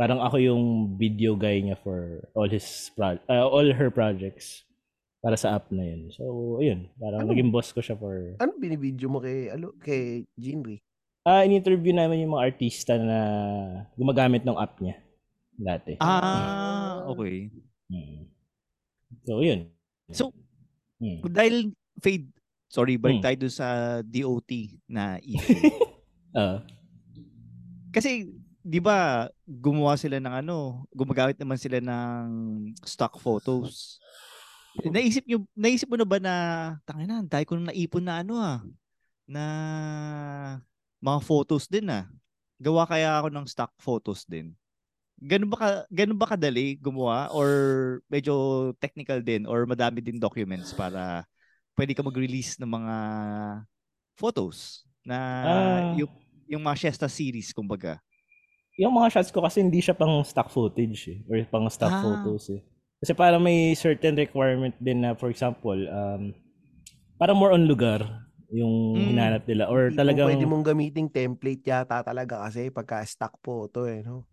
[0.00, 2.64] Parang ako yung video guy niya for all his...
[2.96, 4.64] Pro, uh, all her projects.
[5.20, 6.08] Para sa app na yun.
[6.16, 6.88] So, ayun.
[6.96, 7.36] Parang Ano?
[7.36, 8.32] naging boss ko siya for...
[8.40, 10.80] ano binibideo mo kay, alo, kay Jinri?
[11.20, 13.18] Ah, in-interview namin yung mga artista na
[13.92, 14.96] gumagamit ng app niya
[15.62, 15.92] dati.
[15.98, 17.48] Ah, okay.
[17.88, 18.26] Mm.
[19.22, 19.70] So, yun.
[20.10, 20.34] So,
[21.02, 21.18] Mm.
[21.30, 21.54] dahil
[21.98, 22.30] fade,
[22.70, 23.26] sorry, balik Hmm.
[23.26, 23.68] tayo dun sa
[24.06, 24.50] DOT
[24.86, 25.34] na EP.
[26.32, 26.64] Ah.
[27.92, 28.24] Kasi
[28.64, 32.24] 'di ba, gumawa sila ng ano, gumagamit naman sila ng
[32.88, 34.00] stock photos.
[34.80, 36.34] Naisip niyo naisip mo na ba na
[36.88, 38.64] tangina, ang dami ko naipon na ano ah,
[39.28, 39.44] na
[41.04, 42.08] mga photos din ah.
[42.56, 44.56] Gawa kaya ako ng stock photos din.
[45.22, 47.48] Ganun ba ka, ganun ba kadali gumawa or
[48.10, 48.34] medyo
[48.82, 51.22] technical din or madami din documents para
[51.78, 52.96] pwede ka mag-release ng mga
[54.18, 55.78] photos na Ah.
[55.94, 56.10] yung
[56.50, 58.02] yung mga Shesta series kumbaga.
[58.82, 62.02] Yung mga shots ko kasi hindi siya pang stock footage eh, or pang stock Ah.
[62.02, 62.60] photos eh.
[62.98, 66.34] Kasi parang may certain requirement din na for example, um,
[67.20, 68.02] parang more on lugar
[68.50, 69.08] yung Mm.
[69.16, 74.02] hinahanap nila or talagang pwede mong gamiting template yata talaga kasi pagka stock photo eh,
[74.04, 74.26] no?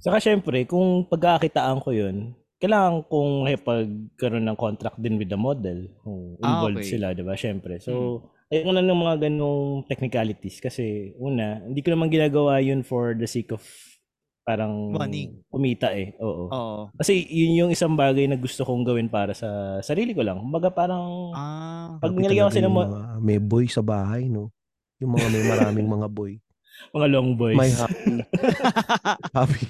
[0.00, 5.88] Saka syempre, kung pagkakitaan ko yun, kailangan kong makipagkaroon ng contract din with the model.
[6.00, 6.90] Kung Ah, involved okay.
[6.90, 7.32] sila, di ba?
[7.34, 7.76] Syempre.
[7.78, 13.12] So, ayoko na ng mga ganong technicalities kasi una, hindi ko naman ginagawa yun for
[13.12, 13.60] the sake of
[14.40, 15.36] parang Money.
[15.46, 16.16] kumita eh.
[16.18, 16.48] Oo.
[16.48, 16.80] Oo.
[16.96, 19.46] Kasi yun yung isang bagay na gusto kong gawin para sa
[19.78, 20.40] sarili ko lang.
[20.40, 23.80] Kumbaga parang Ah, pag nilagyan ko talaga kasi ng yung mo- mga may boy sa
[23.80, 24.48] bahay, no?
[24.98, 26.40] Yung mga may maraming mga boy.
[26.90, 27.56] Mga long boys.
[27.58, 28.14] May happy.
[29.34, 29.64] happy.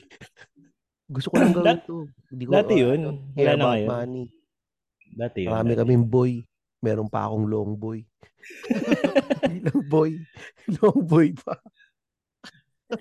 [1.14, 2.06] Gusto ko lang gawin to.
[2.30, 2.98] Hindi ko, dati uh, yun.
[3.02, 3.88] ano, Wala na ngayon.
[3.90, 4.24] money.
[5.10, 5.50] Dati yun.
[5.50, 5.80] Marami dati.
[5.82, 6.32] kaming boy.
[6.80, 8.06] Meron pa akong long boy.
[9.66, 10.10] long boy.
[10.80, 11.58] Long boy pa.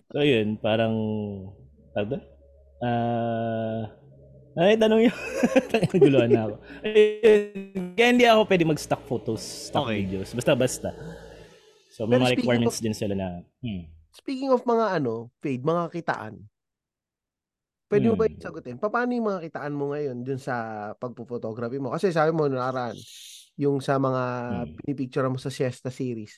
[0.09, 0.95] So yun, parang
[1.95, 2.21] doon?
[2.79, 3.91] Ah,
[4.59, 5.15] ay, tanong yun.
[5.93, 6.55] Naguluhan na ako.
[6.83, 7.41] Ayun,
[7.95, 10.03] Kaya hindi ako pwede mag-stock photos, stock Okay.
[10.03, 10.35] videos.
[10.35, 10.91] Basta-basta.
[11.93, 13.83] So, may Pero mga requirements of- din sila na, hmm.
[14.19, 16.35] Speaking of mga ano, fade, mga kitaan.
[17.89, 18.35] Pwede mo ba Hmm.
[18.35, 18.77] yung sagutin?
[18.77, 20.53] Pa- Paano yung mga kitaan mo ngayon dun sa
[20.93, 21.89] pagpo-photography mo?
[21.89, 22.93] Kasi sabi mo nakaraan,
[23.55, 24.75] yung sa mga Hmm.
[24.77, 26.37] pinipicture mo sa Siesta series,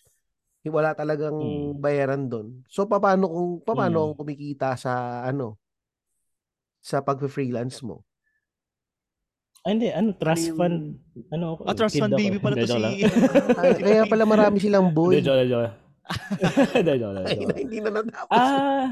[0.63, 1.75] wala talagang Hmm.
[1.75, 2.61] bayaran doon.
[2.69, 4.05] So paano kung paano Hmm.
[4.13, 5.57] kung kumikita sa ano
[6.79, 8.05] sa pagpe-freelance mo?
[9.61, 10.77] Ah, hindi, ano, trust yung- fund,
[11.29, 12.17] ano ako, ah, trust fund ako.
[12.17, 13.01] baby pala Hindi, to joke si...
[13.85, 15.21] Kaya, pala marami silang Hindi, boy.
[15.21, 15.80] joke lang, joke
[17.15, 17.57] lang, Ay, joke na, lang.
[17.57, 18.31] hindi na natapos.
[18.31, 18.87] Ah,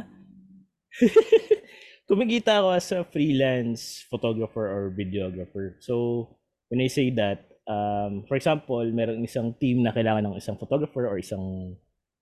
[2.10, 5.78] kumikita ako as a freelance photographer or videographer.
[5.82, 6.26] So,
[6.70, 11.05] when I say that, um, for example, merong isang team na kailangan ng isang photographer
[11.05, 11.78] or isang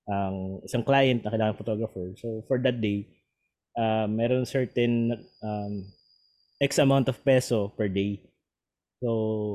[0.08, 2.08] ang isang client na kailangan ng photographer.
[2.20, 3.12] So, for that day,
[3.76, 5.74] uh, meron certain um,
[6.64, 8.24] X amount of peso per day.
[9.04, 9.10] So,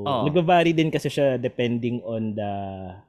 [0.07, 0.23] Oo.
[0.29, 2.53] nagva-vary din kasi siya depending on the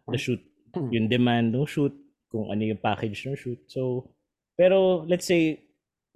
[0.09, 0.41] the shoot
[0.73, 1.93] yung demand ng shoot,
[2.33, 3.61] kung ano yung package ng shoot.
[3.69, 4.09] So,
[4.57, 5.61] pero let's say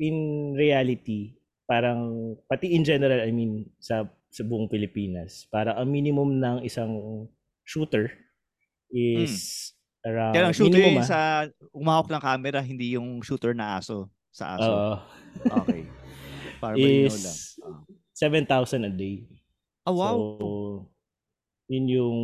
[0.01, 1.37] in reality,
[1.69, 6.97] parang pati in general, I mean sa sa buong Pilipinas, para ang minimum ng isang
[7.61, 8.09] shooter
[8.89, 9.69] is
[10.01, 11.09] around Kaya lang shooter minimum, yung ah.
[11.13, 11.19] sa
[11.69, 14.09] umahawak ng camera, hindi yung shooter na aso.
[14.33, 14.71] Sa aso.
[14.73, 14.95] Oo.
[15.61, 15.85] okay.
[16.57, 17.37] Para is lang.
[17.69, 17.81] Ah.
[18.17, 19.29] 7,000 a day.
[19.85, 20.17] Ah, wow.
[20.17, 20.45] So,
[21.69, 22.17] yun yung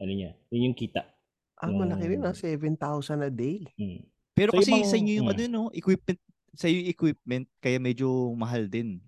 [0.00, 1.04] ano niya, yun yung kita.
[1.60, 3.64] Ah, malaki rin yung- ah, 7,000 a day.
[3.76, 4.04] Hmm.
[4.36, 5.34] Pero so kasi ibang- sa inyo yung hmm.
[5.36, 6.20] ano no, equipment,
[6.56, 9.00] sa iyo yung equipment, kaya medyo mahal din.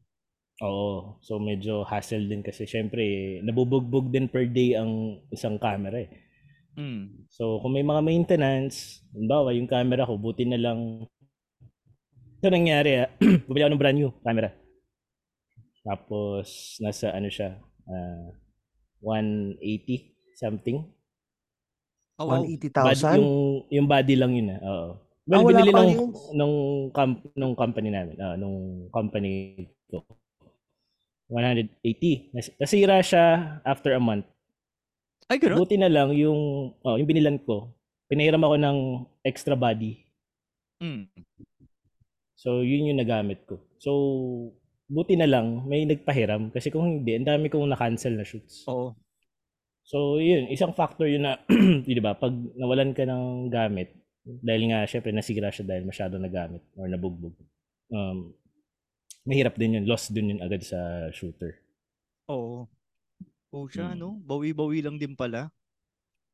[0.59, 1.21] Oo.
[1.23, 6.11] So medyo hassle din kasi syempre nabubugbog din per day ang isang camera eh.
[6.79, 7.27] Mm.
[7.31, 11.07] So kung may mga maintenance, halimbawa yung camera ko, buti na lang
[12.39, 13.11] ito nangyari ah,
[13.51, 14.51] bumili ako ng brand new camera.
[15.83, 18.31] Tapos nasa ano siya, ah,
[19.03, 20.87] 180 something.
[22.19, 22.43] Oh, wow.
[22.43, 23.15] Body, 180,000?
[23.23, 23.31] yung
[23.71, 24.61] yung body lang yun ah.
[24.63, 24.89] Oo.
[24.91, 25.93] Ah, Well, wala binili nung,
[26.33, 26.57] nung,
[26.89, 29.61] com- nung company namin, ah, nung company
[29.93, 30.01] ko.
[31.29, 32.33] 180.
[32.33, 34.25] Nas- Nasira siya after a month.
[35.29, 35.61] Ay, gano'n?
[35.61, 37.77] Buti na lang yung, oh, yung binilan ko.
[38.09, 38.79] Pinahiram ako ng
[39.21, 40.01] extra body.
[40.81, 41.13] Mm.
[42.33, 43.61] So, yun yung nagamit ko.
[43.77, 43.91] So,
[44.89, 46.49] buti na lang may nagpahiram.
[46.49, 48.65] Kasi kung hindi, ang dami kong na-cancel na shoots.
[48.65, 48.97] Oo.
[49.89, 50.53] So, yun.
[50.53, 51.41] Isang factor yun na,
[51.89, 56.61] di ba, pag nawalan ka ng gamit, dahil nga, syempre, nasira siya dahil masyado nagamit
[56.77, 57.33] or nabugbog.
[57.89, 58.37] Um,
[59.25, 59.89] mahirap din yun.
[59.89, 60.77] Loss din yun agad sa
[61.09, 61.57] shooter.
[62.29, 62.69] Oo.
[63.49, 63.97] Oh, siya, Mm.
[63.97, 64.21] no?
[64.21, 65.49] Bawi-bawi lang din pala.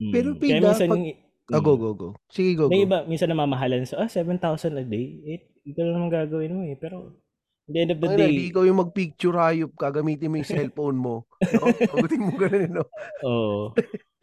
[0.03, 0.11] Mm.
[0.11, 2.09] Pero, Kaya Pida, minsan, pag- mm, Ah, go, go, go.
[2.27, 2.87] Sige, go, may go.
[2.89, 5.07] iba, minsan namamahalan sa, ah, 7,000 a day.
[5.29, 6.75] Eh, ito lang naman gagawin mo eh.
[6.75, 7.15] Pero,
[7.69, 10.51] the end of the Ay, day, di ikaw yung mag-picture hayop ka, gamitin mo yung
[10.57, 11.25] cellphone mo.
[11.41, 11.73] No?
[11.73, 12.85] Pagutin mo ganun, no?
[13.25, 13.73] oo.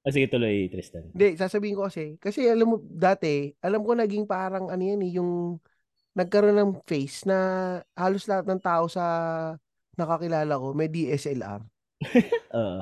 [0.00, 1.12] Ah, sige, tuloy, Tristan.
[1.12, 5.20] Hindi, sasabihin ko kasi, kasi alam mo, dati, alam ko naging parang ano yan eh,
[5.20, 5.60] yung
[6.16, 7.36] nagkaroon ng face na
[7.92, 9.04] halos lahat ng tao sa
[10.00, 11.60] nakakilala ko may DSLR.
[12.56, 12.80] Oo.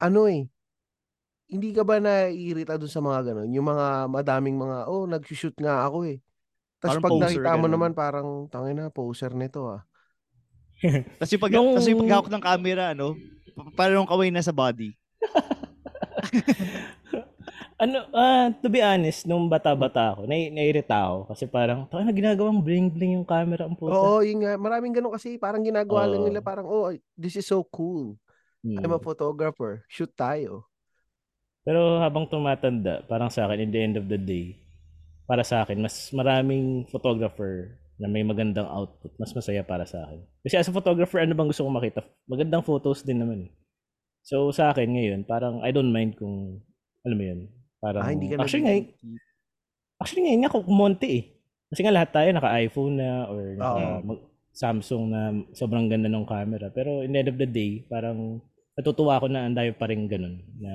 [0.00, 0.48] Ano eh,
[1.46, 3.52] hindi ka ba naiirita dun sa mga ganun?
[3.52, 6.18] Yung mga madaming mga, oh, nag-shoot nga ako eh.
[6.76, 7.72] Tapos Parang pag poser, nakita mo ganun.
[7.72, 9.82] naman parang tangin na poser nito ah.
[11.18, 13.16] Tapos yung, pag, Nung- tas yung paghawak ng camera, ano,
[13.56, 14.92] pa- parang yung kamay na sa body.
[17.76, 22.16] Ano, ah, to be honest, nung bata-bata ako, nai nairita ako kasi parang, tayo na
[22.16, 23.92] ginagawang bling-bling yung camera ang puta.
[23.92, 24.56] Oo, yun nga.
[24.56, 26.26] Maraming ganun kasi parang ginagawa lang Oo.
[26.32, 28.16] nila parang, oh, this is so cool.
[28.64, 28.80] Hmm.
[28.80, 29.84] I'm a photographer.
[29.92, 30.64] Shoot tayo.
[31.68, 34.56] Pero habang tumatanda, parang sa akin, in the end of the day,
[35.26, 40.20] para sa akin, mas maraming photographer na may magandang output, mas masaya para sa akin.
[40.46, 42.00] Kasi as a photographer, ano bang gusto kong makita?
[42.30, 43.48] Magandang photos din naman.
[43.48, 43.52] eh.
[44.22, 46.62] So sa akin ngayon, parang I don't mind kung,
[47.02, 47.40] alam mo yun,
[47.82, 48.84] parang, Ah, hindi ka actually, ngayon,
[49.98, 51.24] actually ngayon nga, kumonti eh.
[51.66, 53.82] Kasi nga lahat tayo naka-iPhone na or naka
[54.56, 55.20] Samsung na
[55.52, 56.72] sobrang ganda ng camera.
[56.72, 58.40] Pero in the end of the day, parang
[58.72, 60.40] natutuwa ako na ang dami pa rin ganun.
[60.56, 60.72] Na,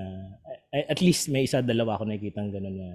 [0.85, 2.89] at least may isa, dalawa ako nakikita ganun na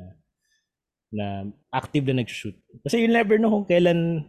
[1.16, 1.26] na
[1.72, 2.52] active na nag-shoot.
[2.84, 4.22] Kasi you never know kung kailan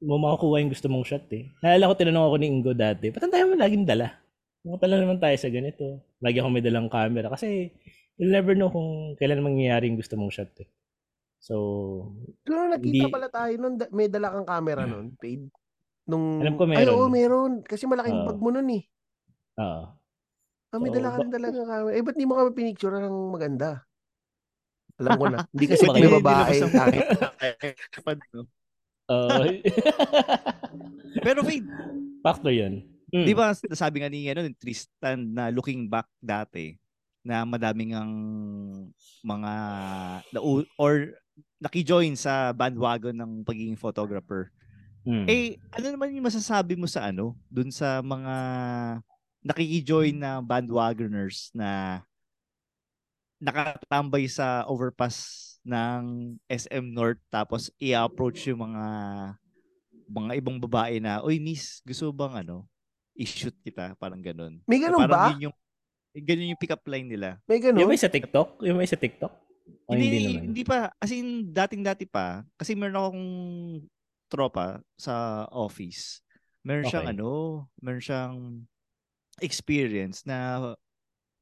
[0.00, 1.52] mo makakuha yung gusto mong shot eh.
[1.60, 4.16] Naalala ko, tinanong ako ni Ingo dati, ba't tayo mo laging dala?
[4.64, 5.84] Pumunta lang naman tayo sa ganito.
[6.18, 7.28] Lagi ako may dalang camera.
[7.28, 7.70] Kasi
[8.16, 10.68] you'll never know kung kailan mangyayari yung gusto mong shot eh.
[11.38, 11.54] So,
[12.42, 15.46] Pero nakita Hindi- pala tayo nun, may dala kang camera nun, paid.
[16.08, 16.94] Nung, Alam ko Ay, meron.
[16.96, 17.52] oo, meron.
[17.62, 18.26] Kasi malaking Oo.
[18.32, 18.82] bag mo nun eh.
[19.60, 19.82] oo.
[20.68, 21.94] Ah, may So, dala ka rin talaga camera.
[21.96, 23.87] Eh, ba't di mo kami pinicture ng maganda?
[24.98, 25.38] Alam ko na.
[25.54, 26.56] Hindi kasi Hindi babae.
[27.94, 28.44] Kapag, no?
[29.08, 29.28] Oo.
[31.26, 31.64] Pero wait,
[32.20, 32.84] factor yun.
[33.08, 33.24] Mm.
[33.24, 36.76] di ba nasabi nga ni ano, ni Tristan na looking back dati
[37.24, 38.12] na madaming ang
[39.24, 39.52] mga
[40.28, 40.38] na,
[40.76, 41.16] or
[41.56, 44.52] naki-join sa bandwagon ng pagiging photographer.
[45.08, 45.24] Mm.
[45.24, 48.34] Eh, ano naman yung masasabi mo sa ano, dun sa mga
[49.40, 52.00] nakiki-join na bandwagoners na
[53.38, 58.84] nakatambay sa overpass ng SM North tapos i-approach yung mga
[60.08, 62.64] mga ibang babae na, Uy, miss, gusto bang ano,
[63.12, 63.92] i-shoot kita?
[64.00, 64.56] Parang ganun.
[64.64, 65.28] May ganun parang ba?
[65.36, 65.56] Yun yung,
[66.24, 67.36] ganun yung pick-up line nila.
[67.44, 67.88] May Yung ganun?
[67.92, 68.64] may sa TikTok?
[68.64, 69.32] Yung may sa TikTok?
[69.84, 70.88] O hindi, hindi, hindi, naman?
[70.88, 70.96] pa.
[70.96, 72.40] As in, dating-dati pa.
[72.56, 73.24] Kasi meron akong
[74.32, 76.24] tropa sa office.
[76.64, 77.14] Meron siyang Okay.
[77.20, 77.30] ano,
[77.80, 78.36] meron siyang
[79.44, 80.72] experience na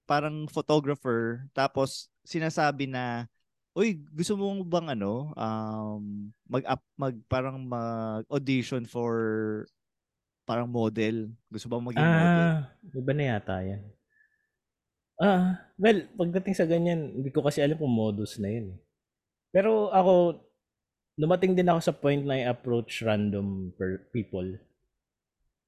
[0.07, 1.45] parang photographer.
[1.53, 3.27] Tapos, sinasabi na,
[3.77, 9.13] Uy, gusto mo bang ano, um, mag, up, mag parang mag-audition for
[10.49, 11.29] parang model?
[11.53, 12.47] Gusto bang maging model?
[12.57, 13.83] Ah, iba na yata yan.
[15.21, 18.73] Ah, well, pagdating sa ganyan, hindi ko kasi alam kung modus na yun.
[18.73, 18.79] eh.
[19.53, 20.41] Pero ako,
[21.21, 24.57] dumating din ako sa point na i-approach random per people.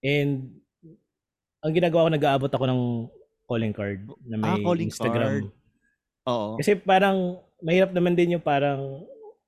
[0.01, 0.65] And,
[1.61, 2.83] ang ginagawa ko, nag-aabot ako ng
[3.49, 5.33] calling card na may Ah, calling Instagram.
[5.33, 5.45] card.
[6.29, 6.49] Oo.
[6.61, 9.03] Kasi parang, mahirap naman din yung parang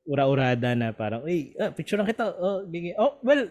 [0.08, 2.32] ura-urada na parang, uy, ah, picture lang kita.
[2.34, 2.96] Oh, bigay.
[2.98, 3.46] oh well,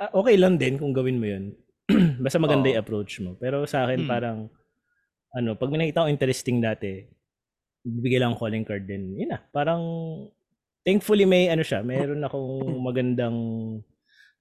[0.00, 1.52] ah, okay lang din kung gawin mo yun.
[2.24, 2.74] Basta maganda Oo.
[2.74, 3.36] yung approach mo.
[3.38, 4.10] Pero sa akin Hmm.
[4.10, 4.38] parang,
[5.36, 7.04] ano, pag may nakita ko interesting dati,
[7.84, 9.14] bibigay lang calling card din.
[9.14, 9.82] Yun na, parang,
[10.82, 12.48] thankfully may ano siya, mayroon akong
[12.88, 13.36] magandang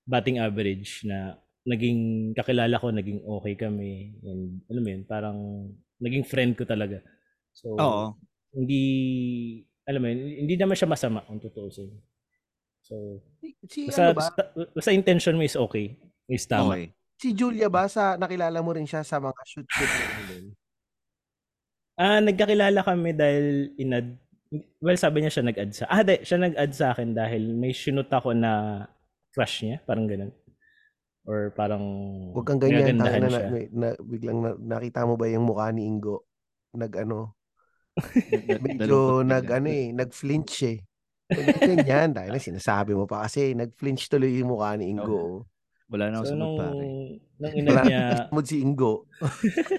[0.08, 4.14] batting average na naging kakilala ko, naging okay kami.
[4.22, 5.38] And alam mo yun, parang
[5.98, 7.02] naging friend ko talaga.
[7.52, 8.14] So, Oo.
[8.54, 8.84] hindi,
[9.90, 11.90] alam mo yun, hindi naman siya masama kung tutuusin.
[12.86, 13.20] So,
[13.66, 14.22] Si, basta, ano ba?
[14.22, 14.42] basta,
[14.78, 15.98] basta intention mo is okay.
[16.30, 16.78] Is tama.
[16.78, 16.86] Okay.
[17.18, 17.90] Si Julia ba?
[17.90, 20.46] Sa, nakilala mo rin siya sa mga shoot-shoot na din?
[21.96, 24.20] Ah, nagkakilala kami dahil inad
[24.80, 25.86] Well, sabi niya siya nag-add sa.
[25.90, 28.86] Ah, di, siya nag-add sa akin dahil may sinut ako na
[29.34, 30.32] crush niya, parang ganun.
[31.26, 31.82] Or parang
[32.34, 33.02] Huwag kang ganyan.
[33.02, 36.26] Tangina na, na, na, biglang na, nakita mo ba yung mukha ni Ingo?
[36.82, 37.34] Nag ano,
[38.60, 40.78] medyo nag ano eh, nag-flinch eh.
[41.64, 42.12] Ganyan.
[42.14, 45.08] Dahil na sinasabi mo pa kasi nag-flinch tuloy yung mukha ni Ingo.
[45.08, 45.40] oh.
[45.90, 46.86] Wala na ako So, sa nung, pare.
[47.42, 48.04] nung inad Wala niya,
[48.34, 48.94] mo si Ingo.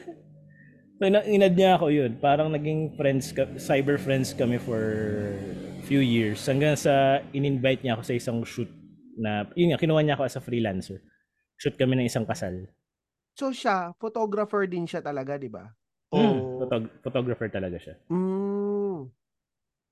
[0.98, 4.82] so, nung inad niya ako yun, parang naging friends, ka, cyber friends kami for
[5.86, 6.42] few years.
[6.46, 8.70] Hanggang sa in-invite niya ako sa isang shoot
[9.18, 11.02] na, yun nga, kinuha niya ako as a freelancer.
[11.56, 12.68] Shoot kami ng isang kasal.
[13.32, 15.68] So siya, photographer din siya talaga, di ba?
[16.08, 17.94] Mm, O, photog- photographer talaga siya.
[18.06, 19.12] mm,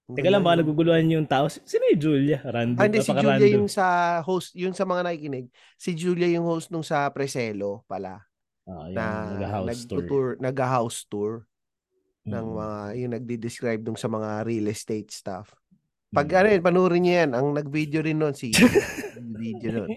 [0.06, 1.48] Teka lang, baka naguguluhan yung tao.
[1.48, 2.36] Sino yung Julia?
[2.38, 2.76] Random.
[2.76, 3.56] Ah, hindi, si Julia napaka-random.
[3.56, 3.86] yung sa
[4.20, 8.20] host, yun sa mga nakikinig, si Julia yung host nung sa Preselo pala.
[8.62, 9.04] Ah, yung na
[9.34, 9.98] nag-house tour.
[9.98, 11.32] nag-tour, nag-house tour
[12.22, 12.52] ng Mm.
[12.54, 15.56] mga, yung nagdi-describe nung sa mga real estate stuff.
[16.10, 16.36] Pag Mm.
[16.36, 17.30] ano yun, panurin niyo yan.
[17.32, 18.52] Ang nag-video rin nun si
[19.34, 19.88] video nun.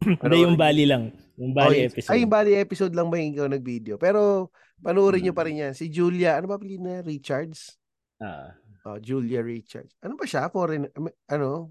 [0.00, 1.12] Hindi, yung Bali lang.
[1.36, 2.10] Yung Bali Oh, episode.
[2.12, 3.94] Ay, yung Bali episode lang ba yung ikaw nag-video?
[4.00, 4.48] Pero
[4.80, 5.72] panurin niyo pa rin yan.
[5.76, 7.04] Si Julia, ano ba pili na?
[7.04, 7.76] Richards?
[8.16, 9.92] Ah, Oh, Julia Richards.
[10.00, 10.48] Ano ba siya?
[10.48, 10.88] Foreign,
[11.28, 11.68] ano?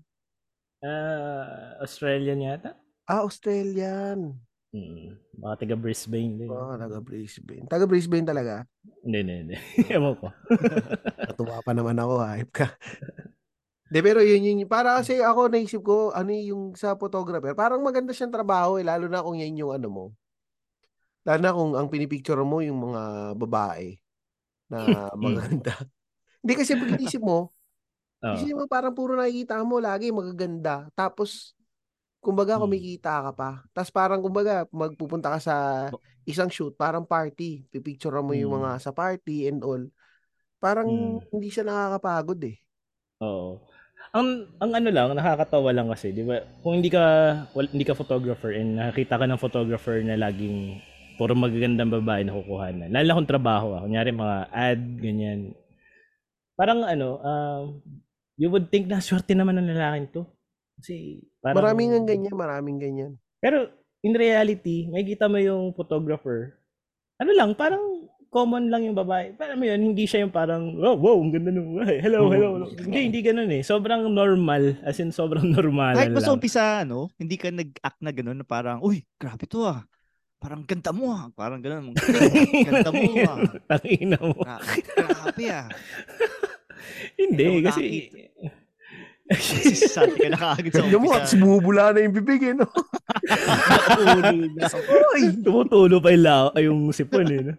[0.85, 2.77] Ah, Australian yata.
[3.09, 4.37] Ah, Australian.
[4.69, 5.17] Mm.
[5.41, 6.49] Baka taga Brisbane din.
[6.53, 7.65] Oh, taga Brisbane.
[7.65, 8.61] Taga Brisbane talaga.
[9.01, 9.55] Hindi, hindi, hindi.
[9.89, 10.29] Ewan ko.
[11.25, 12.67] Natuwa pa naman ako, hype ka.
[13.93, 14.69] De, pero yun yun.
[14.69, 19.05] Para kasi ako naisip ko, ano yung sa photographer, parang maganda siyang trabaho eh, lalo
[19.09, 20.05] na kung yan yung ano mo.
[21.27, 23.01] Lalo na kung ang pinipicture mo yung mga
[23.37, 23.99] babae
[24.71, 25.73] na maganda.
[26.43, 27.51] Hindi kasi pag inisip mo,
[28.23, 28.45] Oo.
[28.45, 30.89] Kasi mo parang puro nakikita mo lagi magaganda.
[30.97, 31.55] Tapos
[32.23, 32.61] kumbaga Hmm.
[32.61, 33.51] kumikita ka pa.
[33.75, 35.55] Tapos parang kumbaga magpupunta ka sa
[36.27, 37.65] isang shoot, parang party.
[37.71, 38.61] Pipicture mo yung Hmm.
[38.63, 39.83] mga sa party and all.
[40.59, 41.19] Parang Hmm.
[41.33, 42.57] hindi siya nakakapagod eh.
[43.19, 43.68] Oo.
[44.09, 46.41] Ang ang ano lang, nakakatawa lang kasi, 'di ba?
[46.65, 47.03] Kung hindi ka
[47.53, 50.81] wal, hindi ka photographer and nakakita ka ng photographer na laging
[51.19, 52.89] puro magagandang babae na kukuhanan.
[52.89, 53.83] Lalo kung trabaho ah.
[53.83, 55.51] Kunyari mga ad, ganyan.
[56.55, 57.63] Parang ano, um,
[58.39, 60.23] you would think na swerte naman ng lalaking to.
[60.79, 61.59] Kasi parang...
[61.59, 63.11] Maraming ang ganyan, maraming ganyan.
[63.43, 63.67] Pero
[63.99, 66.55] in reality, may kita mo yung photographer.
[67.19, 67.98] Ano lang, parang
[68.29, 69.33] common lang yung babae.
[69.33, 72.65] Parang mo yun, hindi siya yung parang, oh, wow, ang ganda nung, hello, hello, hello.
[72.77, 73.65] Hindi, hindi ganun eh.
[73.65, 74.77] Sobrang normal.
[74.85, 78.45] As in, sobrang normal Kahit pa sa umpisa, ano, hindi ka nag-act na gano'n na
[78.45, 79.81] parang, uy, grabe to ah.
[80.39, 81.27] Parang ganda mo ah.
[81.33, 81.91] Parang gano'n.
[82.63, 83.37] ganda mo ah.
[83.75, 84.39] Tangina mo.
[84.39, 84.63] Gra-
[84.95, 85.67] grabe ah.
[87.17, 87.83] Hindi, kasi...
[89.29, 91.37] Sisati ka na kaagad sa Tignan mo, at umpisa.
[91.37, 92.65] bumubula na yung bibig eh, no?
[95.45, 97.41] Tumutulo pa yung, lao, ay, yung sipon eh.
[97.45, 97.53] No?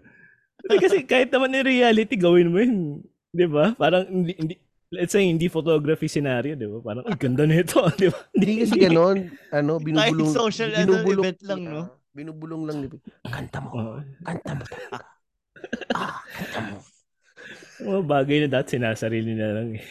[0.67, 3.01] Kasi kahit naman in reality, gawin mo yun.
[3.31, 3.73] Di ba?
[3.75, 4.55] Parang, hindi, hindi,
[4.91, 6.83] let's say, hindi photography scenario, di ba?
[6.83, 8.21] Parang, ang ganda nito, di ba?
[8.35, 9.19] Hindi kasi ganon,
[9.51, 10.27] ano, binubulong.
[10.27, 11.81] Kahit social, ano, binubulong, event lang, no?
[11.81, 12.77] Ah, binubulong lang.
[12.83, 12.91] ni-
[13.25, 14.03] Kanta mo.
[14.27, 14.99] Kanta mo talaga.
[15.93, 16.77] Ah, kanta mo.
[17.81, 19.85] Mga bagay na dati sinasarili na lang eh.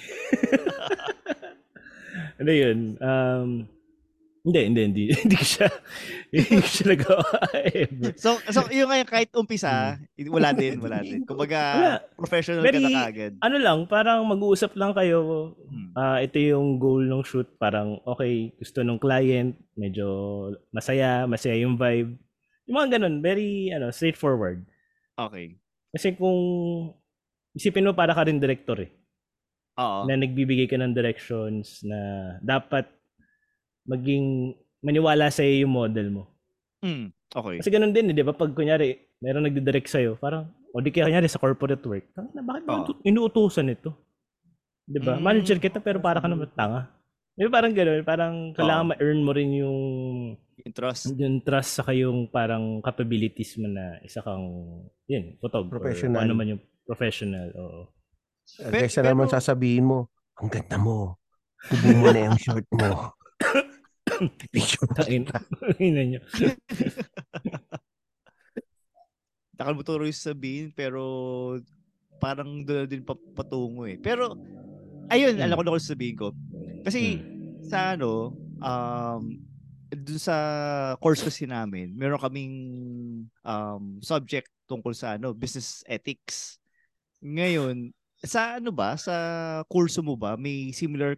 [2.41, 2.77] ano yun?
[2.97, 3.49] Um,
[4.49, 5.03] hindi, hindi, hindi.
[5.21, 5.69] Hindi ko siya,
[6.33, 7.25] hindi ko siya nagawa
[7.61, 8.11] ever.
[8.17, 11.21] So, so yung nga kahit umpisa, wala din, wala din.
[11.23, 11.93] Kumbaga, Wala.
[12.17, 13.31] professional Very- ka na kaagad.
[13.45, 15.53] Ano lang, parang mag-uusap lang kayo.
[15.69, 15.93] Hmm.
[15.93, 17.45] Ah, ito yung goal ng shoot.
[17.61, 19.53] Parang, okay, gusto ng client.
[19.77, 20.07] Medyo
[20.73, 22.17] masaya, masaya yung vibe.
[22.65, 24.65] Yung mga ganun, very, ano, straightforward.
[25.13, 25.61] Okay.
[25.93, 26.37] Kasi kung,
[27.53, 28.91] isipin mo para ka rin director eh.
[29.79, 30.03] Oo.
[30.03, 31.99] na nagbibigay ka ng directions na
[32.43, 32.83] dapat
[33.89, 36.23] maging maniwala sa yung model mo.
[36.79, 37.55] Mm, okay.
[37.59, 38.31] Kasi ganun din, eh, di ba?
[38.31, 42.39] Pag kunyari, meron nagdidirect sa'yo, parang, o di kaya kunyari sa corporate work, "Tang na,
[42.39, 42.79] bakit mo Oo.
[42.85, 43.91] inu- inuutusan ito?
[44.85, 45.17] Di ba?
[45.17, 45.21] Mm.
[45.21, 46.87] Manager kita pero para ka naman tanga.
[47.33, 48.01] Di ba parang ganun?
[48.03, 48.89] Parang kailangan Oo.
[48.93, 49.79] ma-earn mo rin yung,
[50.59, 51.11] Yung trust.
[51.11, 54.45] yung trust sa yung parang capabilities mo na isa kang,
[55.07, 55.83] yun, photographer.
[55.91, 56.23] Professional.
[56.23, 57.47] Ano man yung professional.
[57.55, 57.81] Oo.
[58.49, 60.07] Pe- Kaysa naman sasabihin mo,
[60.39, 61.19] Ang ganda mo.
[61.67, 63.11] Tubo mo na yung shirt mo.
[64.51, 64.93] Picture mo.
[64.99, 65.23] Tain.
[65.79, 66.19] Ina nyo.
[69.59, 71.03] Nakalimutan ko rin sabihin, pero
[72.19, 73.99] parang doon na din pa- patungo eh.
[73.99, 74.35] Pero,
[75.11, 75.43] ayun, Hmm.
[75.43, 76.27] alam ko na kung sabihin ko.
[76.83, 77.19] Kasi,
[77.63, 79.23] sa ano, um,
[79.89, 80.35] dun sa
[81.01, 82.55] course kasi namin, meron kaming
[83.43, 86.59] um, subject tungkol sa ano, business ethics.
[87.23, 87.91] Ngayon,
[88.23, 89.15] sa ano ba, sa
[89.67, 91.15] kurso mo ba, may similar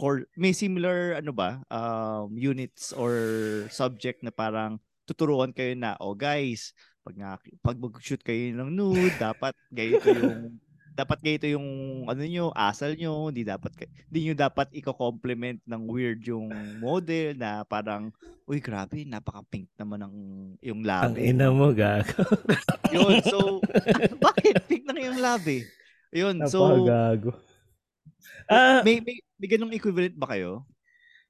[0.00, 3.12] core, may similar ano ba, um, units or
[3.68, 6.72] subject na parang tuturuan kayo na, oh guys,
[7.04, 7.30] pag nga,
[7.60, 10.56] pag mag-shoot kayo ng nude, dapat ganito yung
[11.00, 11.68] dapat ganito yung
[12.08, 13.72] ano nyo, asal nyo, hindi dapat
[14.10, 18.12] hindi nyo dapat i-compliment ng weird yung model na parang
[18.44, 20.16] uy grabe, napaka-pink naman ng
[20.60, 21.30] yung Ang labi.
[21.30, 22.04] ina mo, gag.
[22.94, 23.62] Yun, so
[24.18, 25.64] bakit pink na yung labi?
[26.10, 27.32] Yun, so Napakagago.
[28.50, 30.68] Ah, may, may, may ganung equivalent ba kayo?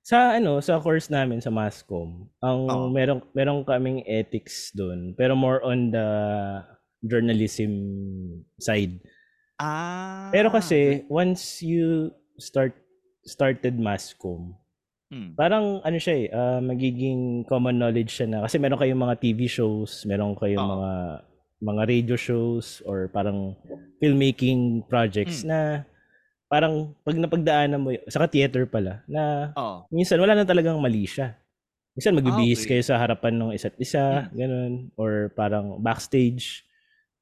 [0.01, 2.89] sa ano, sa course namin sa Mascom, ang Oo.
[2.89, 6.09] meron meron kaming ethics doon, pero more on the
[7.05, 7.71] journalism
[8.57, 8.97] side.
[9.61, 10.33] Ah.
[10.33, 12.09] Pero kasi once you
[12.41, 12.73] start
[13.25, 14.57] started Mascom,
[15.11, 15.35] Hmm.
[15.35, 19.51] parang ano siya eh, ah, magiging common knowledge siya na kasi meron kayong mga TV
[19.51, 20.73] shows, meron kayong Oo.
[20.79, 20.93] mga
[21.61, 23.53] mga radio shows or parang
[24.01, 25.49] filmmaking projects Mm.
[25.51, 25.59] na
[26.51, 29.87] parang pag napagdaanan mo, saka theater pala, na Oh.
[29.89, 31.39] minsan wala na talagang mali siya.
[31.95, 32.71] Minsan magbibihis Ah, okay.
[32.77, 34.35] kayo sa harapan ng isa't isa, Mm.
[34.35, 36.67] ganun, or parang backstage.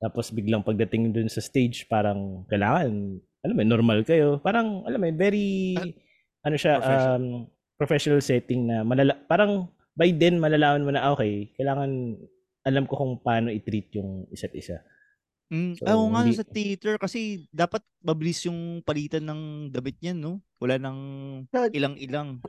[0.00, 2.88] Tapos biglang pagdating dun sa stage, parang kailangan,
[3.44, 4.40] alam mo, normal kayo.
[4.40, 5.76] Parang, alam mo, very,
[6.40, 7.16] ano siya, professional.
[7.16, 7.24] um,
[7.76, 12.16] professional setting na malala, parang by then malalaman mo na, ah, okay, kailangan
[12.64, 14.80] alam ko kung paano i-treat yung isa't isa.
[15.48, 20.20] Mm, So, oo nga hindi- sa theater kasi dapat mabilis yung palitan ng damit niyan,
[20.20, 20.32] no?
[20.60, 21.00] Wala nang
[21.72, 22.44] ilang-ilang.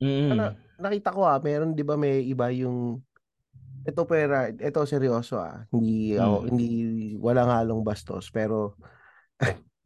[0.00, 0.32] Mm.
[0.32, 0.42] Ano,
[0.80, 3.02] nakita ko ah, meron 'di ba may iba yung
[3.84, 5.68] ito pera, ito seryoso ah.
[5.68, 6.46] Hindi ako Mm.
[6.48, 6.68] hindi
[7.20, 8.80] walang halong bastos pero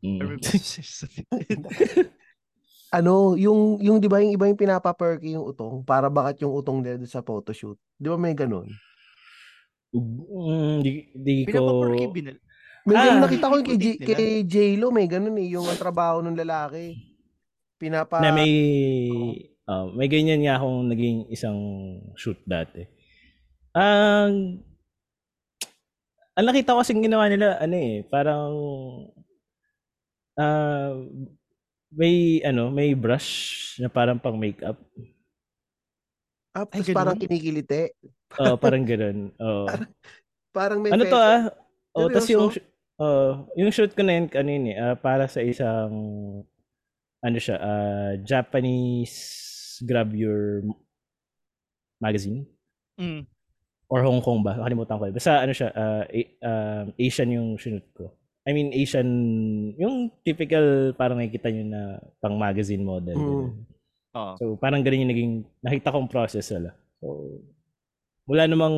[0.02, 0.38] Mm.
[2.98, 6.78] ano, yung yung 'di ba yung iba yung pinapa-perky yung utong para bakat yung utong
[6.78, 7.78] nila sa photoshoot.
[7.98, 8.70] 'Di ba may ganun?
[9.92, 12.36] Mm, di, di ko Pinapaporky binal.
[12.82, 13.04] May Ah.
[13.06, 16.34] ganun nakita ko yung kay, J, kay J-Lo, may ganun eh, yung ang trabaho ng
[16.34, 16.98] lalaki.
[17.78, 18.52] Pinapa na may
[19.66, 21.58] ah, may ganyan nga akong naging isang
[22.14, 22.82] shoot dati.
[23.74, 24.62] Ang
[26.32, 28.52] ang nakita ko kasing ginawa nila ano eh, parang
[30.34, 30.96] ah
[31.92, 33.30] may ano, may brush
[33.76, 34.80] na parang pang makeup.
[36.56, 37.22] ah, Ay, tapos parang ganun?
[37.28, 37.82] kinikilite.
[38.40, 39.28] Oh, parang ganoon.
[39.38, 39.68] Oh.
[40.52, 41.48] Parang may ano to ah?
[41.96, 42.52] Oh, tas yung
[43.03, 45.90] Oh, yung shoot ko na yun kanina eh, ah, para sa isang
[47.18, 49.18] ano siya, ah, Japanese
[49.82, 50.62] Grab Your
[51.98, 52.46] magazine
[52.94, 53.26] Mm.
[53.88, 54.55] or Hong Kong ba?
[54.55, 55.05] Nakalimutan ko.
[55.09, 55.14] eh.
[55.16, 58.12] Basta ano siya, A- um, Asian yung shoot ko.
[58.46, 59.09] I mean Asian,
[59.74, 61.82] yung typical parang nakikita nyo na
[62.20, 63.16] pang magazine model.
[63.18, 63.50] Mm.
[64.14, 64.32] Oo.
[64.38, 66.70] So parang ganun yung naging, nakita kong process wala.
[67.03, 67.40] So,
[68.22, 68.76] wala namang,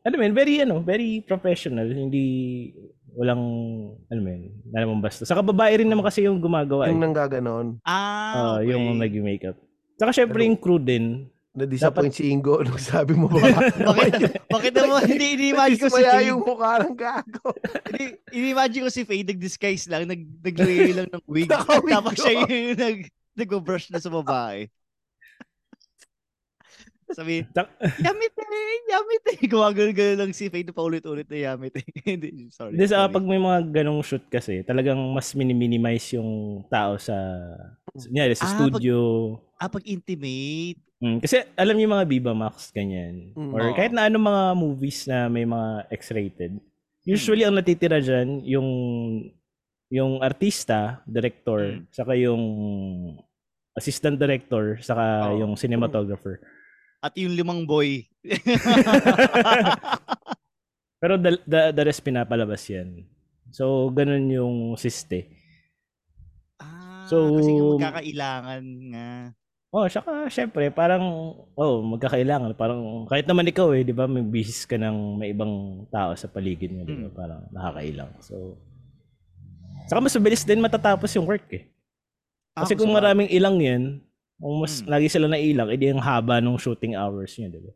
[0.00, 2.24] ano men, very ano, very professional, hindi,
[3.12, 3.42] walang,
[4.06, 5.22] ano men, na naman basta.
[5.22, 6.88] Saka babae rin naman kasi yung gumagawa.
[6.88, 7.04] Yung eh.
[7.04, 7.66] nanggaganon.
[7.82, 8.72] Ah, Ah, okay.
[8.72, 9.56] yung nag-makeup.
[9.94, 11.28] Saka syempre Pero- yung crew din.
[11.52, 13.36] Na-disappoint si Ingo nung sabi mo ba?
[13.92, 16.32] Bakit, bakit naman hindi ini-imagine ko si Faye?
[16.32, 17.52] yung mukha ng gago.
[17.92, 21.52] Hindi, ini-imagine ko si Faye nag-disguise lang, nag naglagay lang ng wig.
[21.52, 22.98] Tapos siya yung nag
[23.36, 24.64] nag-brush na sa babae.
[27.12, 27.44] Sabi,
[27.98, 28.42] yamite,
[28.88, 29.32] yamite.
[29.44, 31.84] Gumagano-gano lang si Faye na paulit-ulit na yamite.
[32.08, 32.72] Hindi, sorry.
[32.72, 33.14] Hindi sa sorry.
[33.14, 36.30] pag may mga ganong shoot kasi, talagang mas mini-minimize yung
[36.66, 37.14] tao sa,
[37.92, 38.96] kunyari, sa Ah, studio.
[39.56, 40.80] Ah, pag intimate.
[40.98, 43.34] Mm, kasi alam niyo yung mga Viva Max, ganyan.
[43.34, 43.50] Mm.
[43.52, 43.74] Or Oo.
[43.74, 46.52] kahit na ano mga movies na may mga X-rated.
[47.02, 48.68] Usually, ang natitira dyan, yung
[49.92, 51.90] yung artista, director, Mm.
[51.90, 52.42] saka yung
[53.74, 55.42] assistant director, saka Oo.
[55.44, 56.40] yung cinematographer.
[57.02, 58.06] At yung limang boy.
[61.02, 63.02] Pero the, the, the rest pinapalabas yan.
[63.50, 65.26] So, ganun yung siste.
[66.56, 68.62] ah, So- kasi yung magkakailangan
[68.94, 69.08] nga.
[69.72, 71.00] Oh, saka syempre parang
[71.56, 75.48] oh, magkakailangan parang kahit naman ikaw eh, 'di ba, may bihis ka ng may ibang
[75.88, 77.08] tao sa paligid mo, 'di ba?
[77.08, 77.16] Mm.
[77.16, 78.12] Parang nakakailang.
[78.20, 78.60] So
[79.88, 81.72] Saka mas mabilis din matatapos yung work eh.
[82.52, 84.04] Ah, Kasi kung sa- maraming ilang 'yan,
[84.42, 84.90] kung mas Mm.
[84.90, 87.72] lagi sila na ilang, edi ang haba ng shooting hours niya, 'di ba?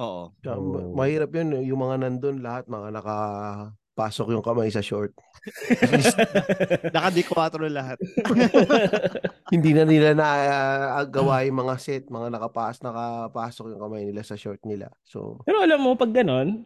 [0.00, 0.22] Oo.
[0.40, 1.48] So, ma- mahirap yun.
[1.56, 5.12] eh, Yung mga nandun, lahat mga nakapasok yung kamay sa short.
[6.94, 7.98] Naka-D4 lahat.
[9.52, 10.26] Hindi na nila na
[10.94, 14.88] ah, gawa yung mga set, mga nakapas, nakapasok yung kamay nila sa short nila.
[15.02, 16.62] So, Pero alam mo pag ganon,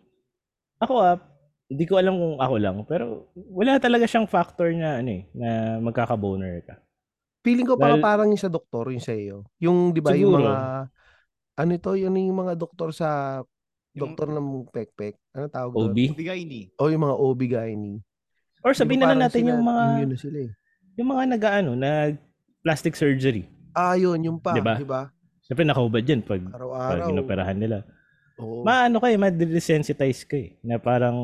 [0.78, 1.16] ako ah,
[1.64, 5.80] hindi ko alam kung ako lang, pero wala talaga siyang factor na ano eh, na
[5.80, 6.74] magkaka-boner ka.
[7.44, 9.44] Feeling ko pa Dahil- parang yung sa doktor yung sa iyo.
[9.60, 10.54] Yung 'di ba yung mga
[11.54, 13.38] ano ito, yun yung mga doktor sa
[13.92, 15.14] Yung- doktor ng pekpek.
[15.30, 15.92] Ano tawag doon?
[15.92, 15.98] OB.
[16.42, 16.60] Ni.
[16.74, 18.02] O yung mga OB gynae.
[18.64, 20.50] Or sabihin na lang natin yung mga Yun na sila eh.
[20.96, 22.16] yung mga nag-ano, nag
[22.58, 23.44] plastic surgery.
[23.70, 24.74] Ah, yun, yung pa, Di ba?
[24.74, 25.12] di ba?
[25.44, 27.06] Siyempre nakahubad yan pag, pag Araw-araw.
[27.12, 27.84] inoperahan nila.
[28.40, 28.64] Oo.
[28.64, 30.56] Maano ka eh, ma-desensitize ka eh.
[30.64, 31.14] Na parang,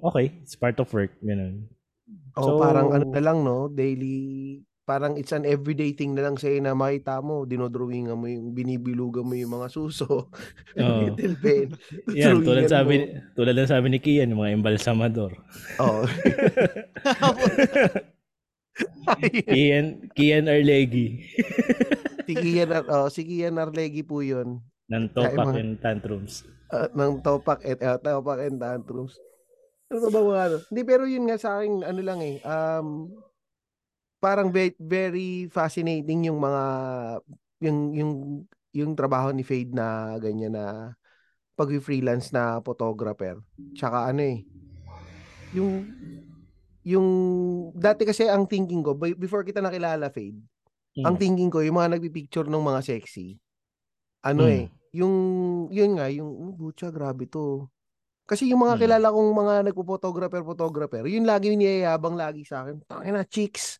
[0.00, 1.10] okay, it's part of work.
[1.18, 1.66] Ganun.
[2.38, 3.66] Oo, So- parang ano na lang, no?
[3.66, 8.54] Daily, parang it's an everyday thing na lang sa'yo na makita mo, dinodrawingan mo yung,
[8.54, 10.30] binibilugan mo yung mga suso.
[10.78, 11.10] Oo.
[11.10, 11.68] Little Ben.
[12.14, 12.70] Yan, tulad mo.
[12.70, 12.94] sabi,
[13.34, 15.34] tulad ng sabi ni Kian, mga embalsamador.
[15.82, 16.06] Oo.
[19.50, 21.26] Kian, Kian Arlegi.
[22.22, 24.62] si Kian, oh, si Kian Arlegi po yun.
[24.86, 26.46] ng Topak mga- and Tantrums.
[26.70, 29.18] Ah, ng Topak at uh, Topak and Tantrums.
[29.90, 30.56] Ano ba mga ano?
[30.70, 33.10] Hindi, pero yun nga sa akin, ano lang eh, um,
[34.16, 36.64] parang ve- very fascinating yung mga,
[37.62, 38.12] yung, yung,
[38.72, 40.96] yung trabaho ni Fade na ganyan na
[41.56, 43.40] pag-freelance na photographer.
[43.72, 44.44] Tsaka ano eh,
[45.56, 45.88] yung,
[46.84, 47.08] yung,
[47.72, 50.36] dati kasi ang thinking ko, before kita nakilala, Fade,
[50.96, 51.04] Mm.
[51.04, 53.36] ang thinking ko, yung mga nagpipicture ng mga sexy,
[54.24, 54.52] ano Mm.
[54.52, 54.64] eh,
[54.96, 55.14] yung,
[55.68, 57.68] yun nga, yung, oh, butya, grabe to.
[58.24, 58.80] Kasi yung mga Mm.
[58.80, 62.80] kilala kong mga nagpo-photographer, photographer, yun lagi niyayabang lagi sa akin.
[62.88, 63.76] Tangin na, chicks.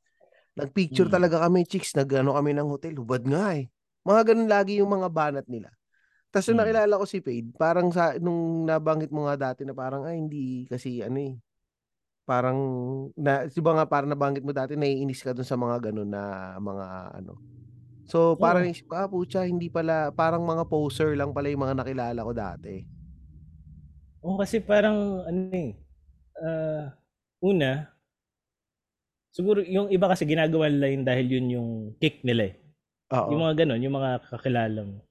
[0.57, 1.15] Nagpicture Mm.
[1.21, 1.93] talaga kami, chicks.
[1.93, 2.97] Nagano kami ng hotel.
[2.97, 3.69] Hubad nga eh.
[4.09, 5.69] Mga ganun lagi yung mga banat nila.
[6.33, 6.63] Tapos nung Mm.
[6.65, 10.65] nakilala ko si Fade, parang sa, nung nabanggit mo nga dati na parang, ay, hindi
[10.69, 11.35] kasi ano eh.
[12.27, 12.59] Parang,
[13.17, 16.57] na, di ba nga parang nabanggit mo dati, naiinis ka dun sa mga ganun na
[16.61, 16.87] mga
[17.23, 17.35] ano,
[18.07, 21.79] So, parang naisip ko, ah, pucha, hindi pala, parang mga poser lang pala yung mga
[21.83, 22.87] nakilala ko dati.
[24.25, 25.77] Oo, kasi parang ano eh,
[26.41, 26.95] ah,
[27.45, 27.96] una,
[29.37, 31.69] siguro yung iba kasi ginagawa nila yun dahil yun yung
[32.01, 32.55] kick nila eh.
[33.13, 33.37] Oo.
[33.37, 35.05] Yung mga ganun, yung mga kakilala mo.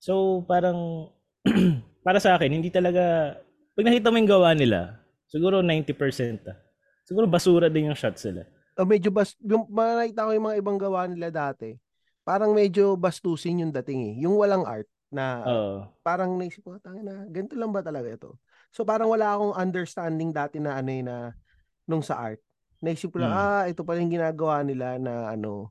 [0.00, 1.12] So, parang,
[2.06, 3.36] para sa akin, hindi talaga,
[3.76, 6.56] pag nakita mo yung gawa nila, siguro 90% ah.
[7.04, 8.48] Siguro basura din yung shots nila.
[8.80, 11.76] Oh, medyo bas yung mga nakita ko yung mga ibang gawa nila dati.
[12.24, 14.14] Parang medyo bastusin yung dating eh.
[14.24, 15.76] Yung walang art na Oo.
[16.00, 18.40] parang naisip ko, tangin na, ganito lang ba talaga ito?
[18.72, 21.36] So parang wala akong understanding dati na ano eh, na
[21.84, 22.40] nung sa art.
[22.82, 23.38] Naisip ko lang, Mm.
[23.38, 25.70] ah, ito pala yung ginagawa nila na ano,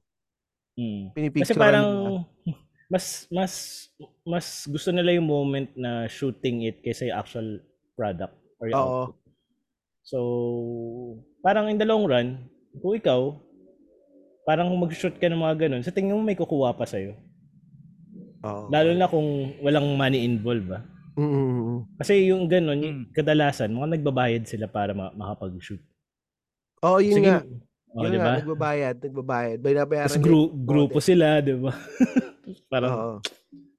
[0.79, 1.11] Mm.
[1.11, 1.87] pinipicture Kasi parang
[2.87, 3.53] mas mas
[4.23, 7.47] mas gusto nila yung moment na shooting it kaysa yung actual
[7.93, 8.87] product or yung Oo.
[9.11, 9.19] output.
[10.01, 10.17] So,
[11.39, 12.47] parang in the long run,
[12.79, 13.35] kung ikaw,
[14.41, 17.13] parang mag-shoot ka ng mga ganun, sa tingin mo may kukuha pa sa'yo.
[18.41, 18.71] Oo.
[18.71, 19.27] Lalo na kung
[19.61, 20.81] walang money involved, ba?
[21.19, 21.85] Mm.
[21.99, 22.85] Kasi yung ganun, Mm.
[22.87, 25.83] yung kadalasan, mga nagbabayad sila para ma- makapag-shoot.
[26.81, 27.39] Oo, yun Sige, nga.
[27.93, 28.37] oh, yun di nga, ba?
[28.41, 29.57] nagbabayad, nagbabayad.
[29.61, 31.05] Binabayaran Tapos gru- grupo model.
[31.05, 31.71] sila, di ba?
[32.73, 33.13] parang, Oo.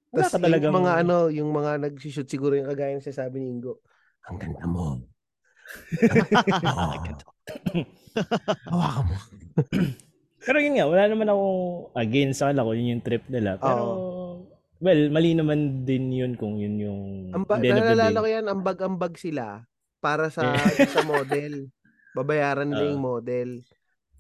[0.09, 0.71] wala Tapos ka talagang...
[0.71, 3.83] yung mga ano, yung mga nag-shoot siguro yung kagaya ng sinasabi ni Ingo.
[4.31, 5.03] Ang ganda mo.
[8.71, 9.19] Hawakan mo.
[10.47, 11.63] Pero yun nga, wala naman akong
[11.95, 13.51] against sa kanila kung yun yung trip nila.
[13.59, 13.85] Pero,
[14.83, 17.01] well, mali naman din yun kung yun yung
[17.31, 19.63] Ang ba- at the end of the naalala ko yan, ambag-ambag sila
[20.03, 21.71] para sa sa model.
[22.13, 22.93] Babayaran nila Oo.
[22.93, 23.51] yung model.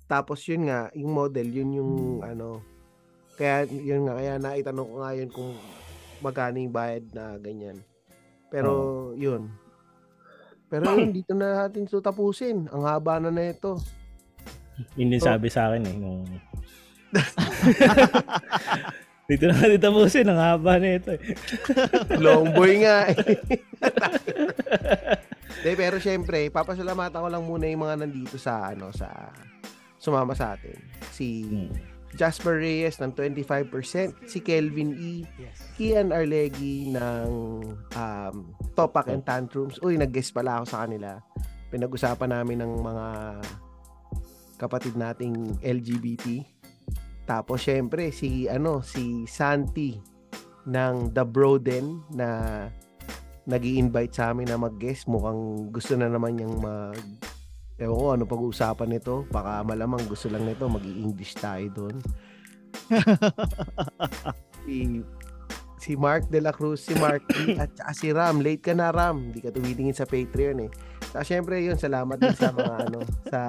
[0.09, 2.61] Tapos yun nga, yung model, yun yung ano.
[3.36, 5.53] Kaya yun nga, kaya naitanong ko nga yun kung
[6.20, 7.80] magkano yung bayad na ganyan.
[8.53, 8.72] Pero
[9.16, 9.49] yun.
[10.68, 12.68] Pero yun, dito na natin ito tapusin.
[12.72, 13.76] Ang haba na na ito.
[14.97, 15.97] Yun din So- sabi sa akin eh.
[15.97, 16.24] Nung...
[19.28, 20.28] Dito na natin tapusin.
[20.28, 21.20] Ang haba na ito eh.
[22.20, 23.16] Long boy nga eh.
[25.61, 29.28] De, pero syempre, papasalamatan ko lang muna yung mga nandito sa ano sa
[30.00, 30.76] sumama sa atin.
[31.12, 31.70] Si Hmm.
[32.12, 35.24] Jasper Reyes ng 25%, si Kelvin E,
[35.80, 37.28] Kian Arlegi ng
[37.96, 38.34] um,
[38.76, 39.80] Topak and Tantrums.
[39.80, 41.16] Uy, nag-guest pala ako sa kanila.
[41.72, 43.07] Pinag-usapan namin ng mga
[44.61, 46.44] kapatid nating LGBT.
[47.24, 49.96] Tapos syempre si ano si Santi
[50.68, 52.28] ng The Broden na
[53.45, 55.07] nag invite sa amin na mag-guest.
[55.07, 56.99] Mukhang gusto na naman niyang mag
[57.80, 59.26] Ewan ko ano pag-uusapan nito.
[59.28, 61.97] Baka malamang gusto lang nito mag english tayo doon.
[64.62, 65.03] si,
[65.76, 67.26] si Mark De La Cruz, si Mark
[67.59, 68.38] at saka si Ram.
[68.38, 69.32] Late ka na Ram.
[69.32, 70.70] Hindi ka tumitingin sa Patreon eh.
[71.11, 73.40] Saka syempre yun, salamat din sa mga ano, sa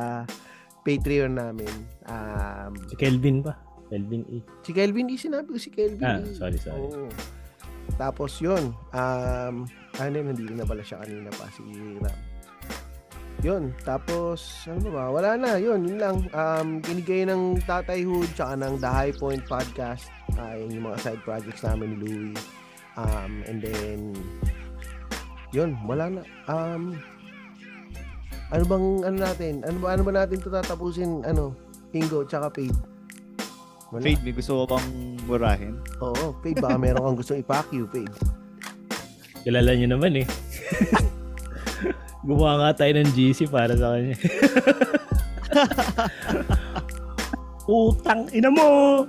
[0.82, 1.72] Patreon namin.
[2.04, 3.54] Um, Si Kelvin pa.
[3.88, 4.42] Kelvin E.
[4.66, 6.34] si Kelvin E, sinabi ko si Kelvin Ah, E.
[6.34, 6.82] sorry, sorry.
[6.82, 7.06] Oo.
[7.96, 9.56] Tapos yun, um,
[10.02, 11.62] ano yun, nandito na pala siya kanina pa, si
[12.02, 12.20] Ram.
[13.44, 16.18] Yun, tapos, ano ba, wala na, yun, yun lang.
[16.32, 20.08] Um, kinigay ng Tatay Hood, tsaka ng The High Point Podcast,
[20.40, 22.40] ay yung mga side projects namin ni Louie.
[22.96, 24.16] Um, and then,
[25.52, 26.22] yun, wala na.
[26.48, 26.96] Um,
[28.54, 31.52] ano bang, ano natin, ano ba, ano ba natin ito tatapusin, ano,
[31.92, 32.93] Ingo, tsaka Paid?
[33.94, 34.10] Wala.
[34.10, 34.90] Fade, may gusto ko bang
[35.30, 35.78] murahin?
[36.02, 38.10] Oo, Paid, baka meron kang ipack you, Paid.
[39.46, 40.28] Kilala niyo naman eh.
[42.26, 44.18] Gumawa nga tayo ng GC para sa kanya.
[47.70, 49.06] Utang ina mo!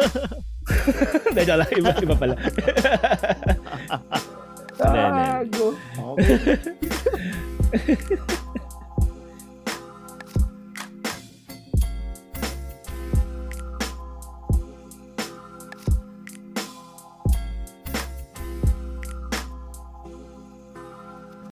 [1.28, 1.68] Hindi, joke lang.
[1.76, 2.34] Iba, iba pala.
[4.80, 5.76] Tago.
[6.16, 6.56] Okay.